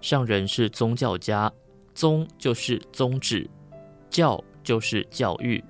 [0.00, 1.52] 上人是宗教家，
[1.94, 3.48] 宗就是宗旨，
[4.08, 5.62] 教就是教育。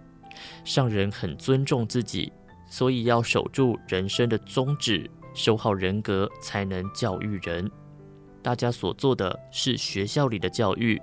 [0.65, 2.33] 上人很尊重自己，
[2.71, 7.71] 所以要守住人生的宗旨，守好人格，才能教育人。
[8.43, 11.01] 大家所做的是学校里的教育，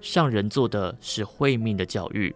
[0.00, 2.34] 上人做的是慧命的教育。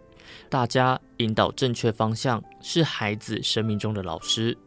[0.49, 4.57] 大家引导正确方向，是孩子生命中的老师。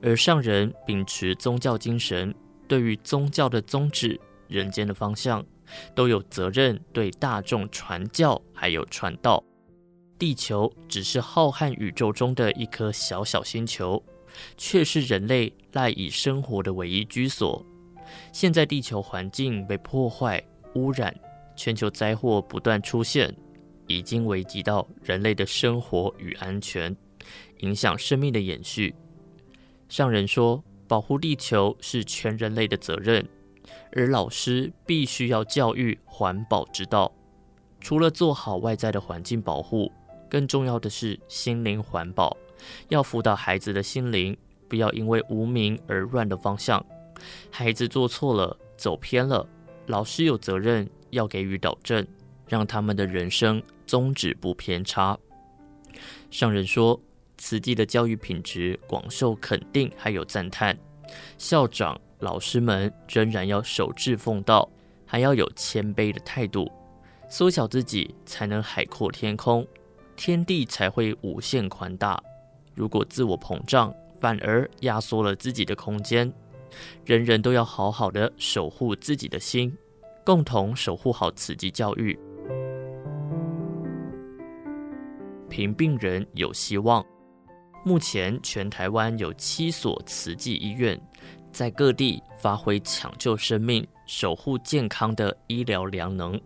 [0.00, 2.34] 而上人秉持宗教精神，
[2.66, 4.18] 对于宗教的宗旨。
[4.48, 5.44] 人间的方向，
[5.94, 9.42] 都有责任对大众传教，还有传道。
[10.18, 14.02] 地球只是浩瀚宇宙中的一颗小小星球，
[14.56, 17.64] 却是人类赖以生活的唯一居所。
[18.32, 20.42] 现在地球环境被破坏、
[20.74, 21.14] 污染，
[21.54, 23.32] 全球灾祸不断出现，
[23.86, 26.96] 已经危及到人类的生活与安全，
[27.58, 28.94] 影响生命的延续。
[29.88, 33.24] 上人说，保护地球是全人类的责任。
[33.92, 37.12] 而老师必须要教育环保之道，
[37.80, 39.90] 除了做好外在的环境保护，
[40.28, 42.36] 更重要的是心灵环保，
[42.88, 44.36] 要辅导孩子的心灵，
[44.68, 46.84] 不要因为无明而乱的方向。
[47.50, 49.48] 孩子做错了，走偏了，
[49.86, 52.06] 老师有责任要给予导正，
[52.46, 55.18] 让他们的人生宗旨不偏差。
[56.30, 57.00] 上人说，
[57.38, 60.78] 慈济的教育品质广受肯定，还有赞叹。
[61.38, 64.68] 校长、老师们仍然要守志奉道，
[65.06, 66.70] 还要有谦卑的态度，
[67.28, 69.66] 缩小自己，才能海阔天空，
[70.16, 72.20] 天地才会无限宽大。
[72.74, 76.32] 如果自我膨胀，反而压缩了自己的空间。
[77.04, 79.76] 人人都要好好的守护自己的心，
[80.24, 82.18] 共同守护好慈济教育。
[85.48, 87.04] 贫病人有希望。
[87.84, 91.00] 目前全台湾有七所慈济医院，
[91.52, 96.40] 在各地发挥抢救生命、守护健康的医疗良能。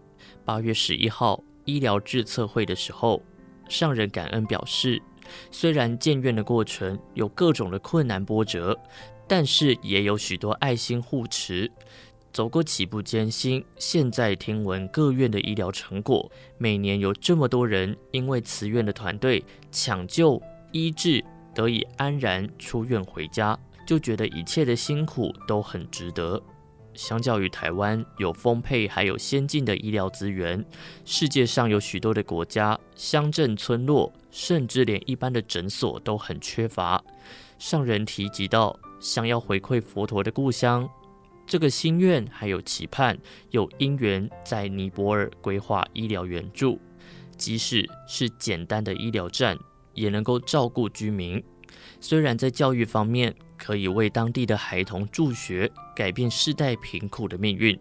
[0.45, 3.23] 八月十一号医疗致册会的时候，
[3.69, 5.03] 上人感恩表示，
[5.51, 8.79] 虽然建院的过程有各种的困难波折。
[9.29, 11.71] 但是也有许多爱心护持，
[12.35, 13.65] 走过起步艰辛。
[13.79, 20.43] 现在听闻各院的医疗成果，每年有这么多人因为慈院的团队抢救
[20.73, 21.25] 医治，
[21.55, 26.43] 得以安然出院回家，就觉得一切的辛苦都很值得。
[26.95, 30.65] 相较于台湾有丰沛还有先进的医疗资源，
[31.05, 37.03] 世界上有许多的国家乡镇村落，甚至连一般的诊所都很缺乏。
[37.59, 38.79] 上人提及到。
[39.03, 40.89] 想要回馈佛陀的故乡，
[41.45, 43.19] 这个心愿还有期盼，
[43.51, 46.81] 有因缘在尼泊尔规划医疗援助，
[47.37, 49.59] 即使是简单的医疗站，
[49.95, 51.43] 也能够照顾居民。
[51.99, 57.79] 虽然在教育方面可以为当地的孩童助学，改变世代贫苦的命运，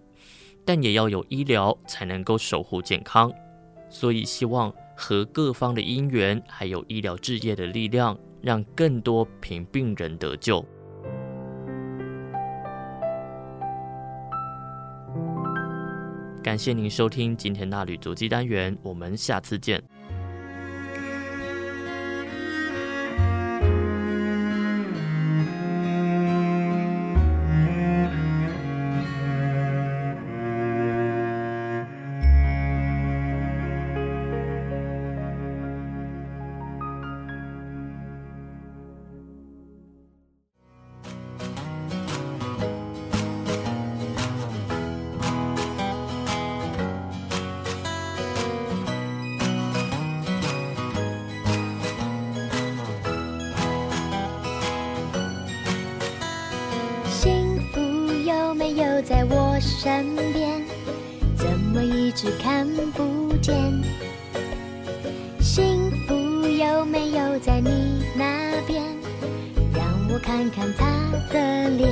[0.63, 3.33] 但也要有医疗才能够守护健康。
[3.89, 10.63] 所以希望和各方的因缘，还有医疗志业的力量，让更多贫病人得救。
[16.43, 19.81] 感谢您收听今天那旅足迹单元，我们下次见。
[67.31, 68.83] 就在你那边
[69.73, 70.85] 让我看看他
[71.31, 71.89] 的脸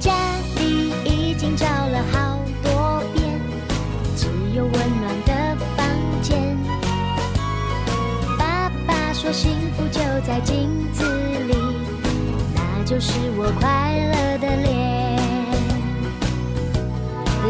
[0.00, 0.14] 家
[0.56, 3.38] 里已经找了好多遍
[4.16, 5.86] 只有温暖的房
[6.22, 6.56] 间
[8.38, 11.54] 爸爸说幸福就在镜子里
[12.54, 15.20] 那就是我快乐的脸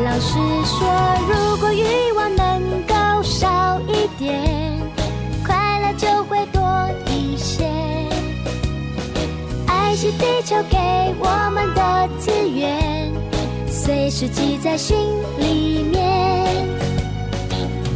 [0.04, 0.88] 老师说
[1.28, 4.73] 如果欲望能够少一点
[10.04, 10.76] 是地球给
[11.18, 13.10] 我们的资源
[13.66, 14.94] 随时记在心
[15.38, 16.44] 里面。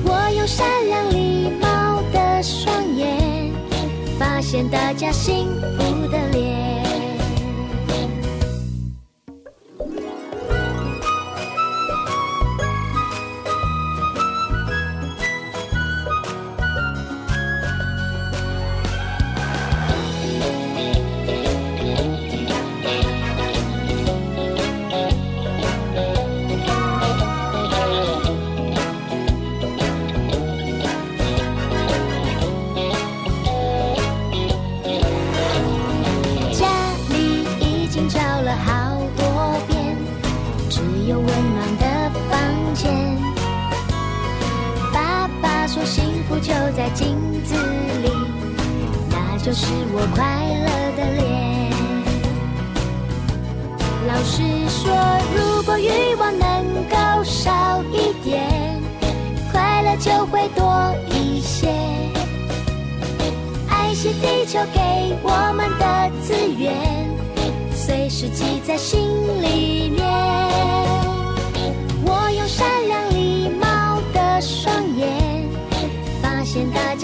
[0.07, 3.53] 我用善良礼貌的双眼
[4.19, 6.48] 发现大家幸福的脸。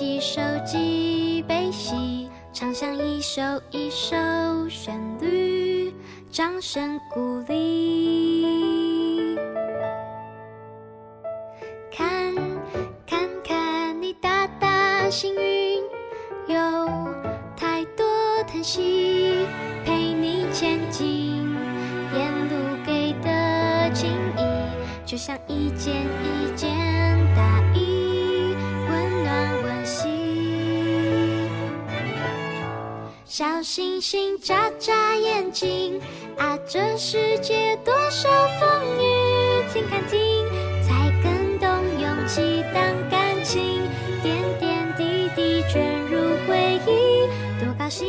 [0.00, 4.16] 记手机悲喜，唱响一首一首
[4.66, 5.94] 旋律，
[6.30, 9.36] 掌声鼓励。
[11.92, 12.34] 看
[13.06, 15.82] 看看你大大幸运，
[16.46, 16.56] 有
[17.54, 18.06] 太多
[18.48, 19.46] 叹息
[19.84, 21.46] 陪你前进。
[22.14, 22.54] 沿路
[22.86, 24.42] 给的情谊，
[25.04, 25.94] 就像一件
[26.24, 26.70] 一件
[27.36, 27.60] 大。
[33.40, 35.98] 小星星眨眨眼睛。
[36.36, 38.28] 啊，这世界多少
[38.60, 40.20] 风雨，听看听，
[40.86, 41.66] 才更懂
[41.98, 43.80] 勇气当感情，
[44.22, 48.06] 点点滴滴卷入回忆，多高兴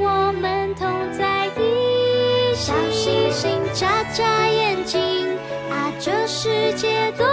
[0.00, 2.64] 我们同在一起。
[2.64, 5.28] 小星星眨眨眼睛，
[5.68, 7.26] 啊，这世界多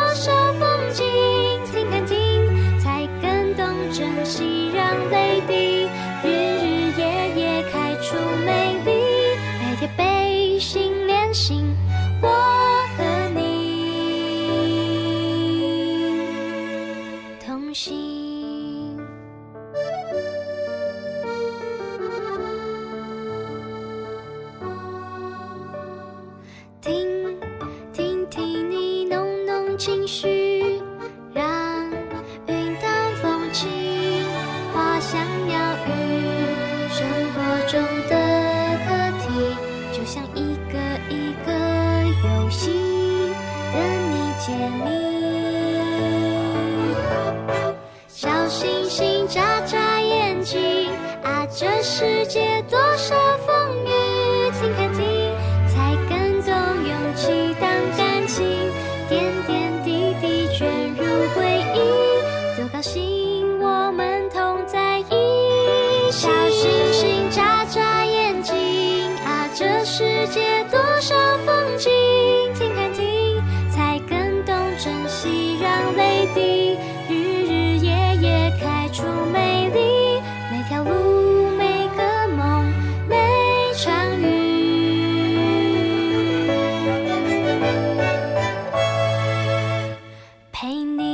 [90.61, 91.08] 牵手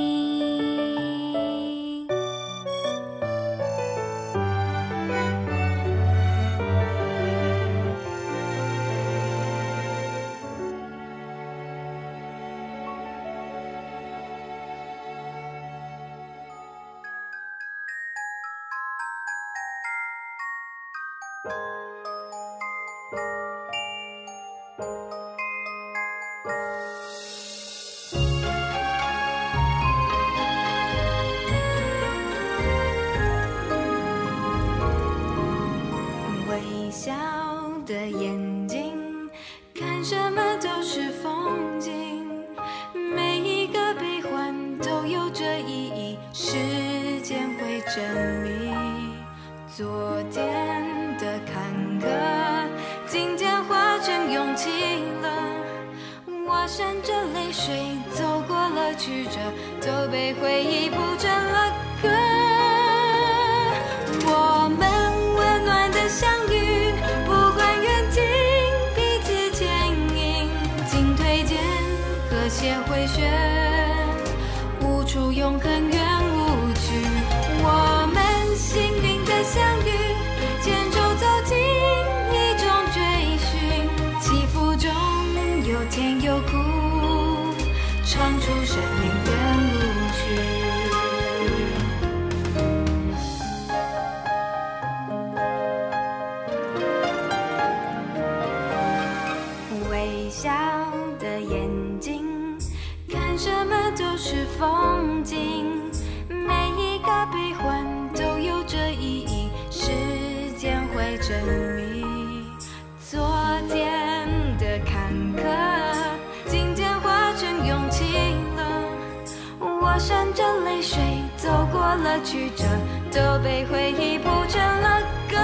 [122.04, 122.64] 了曲折
[123.12, 125.38] 都被回忆谱成了歌，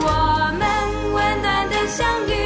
[0.00, 0.06] 我
[0.58, 0.62] 们
[1.12, 2.41] 温暖的相遇。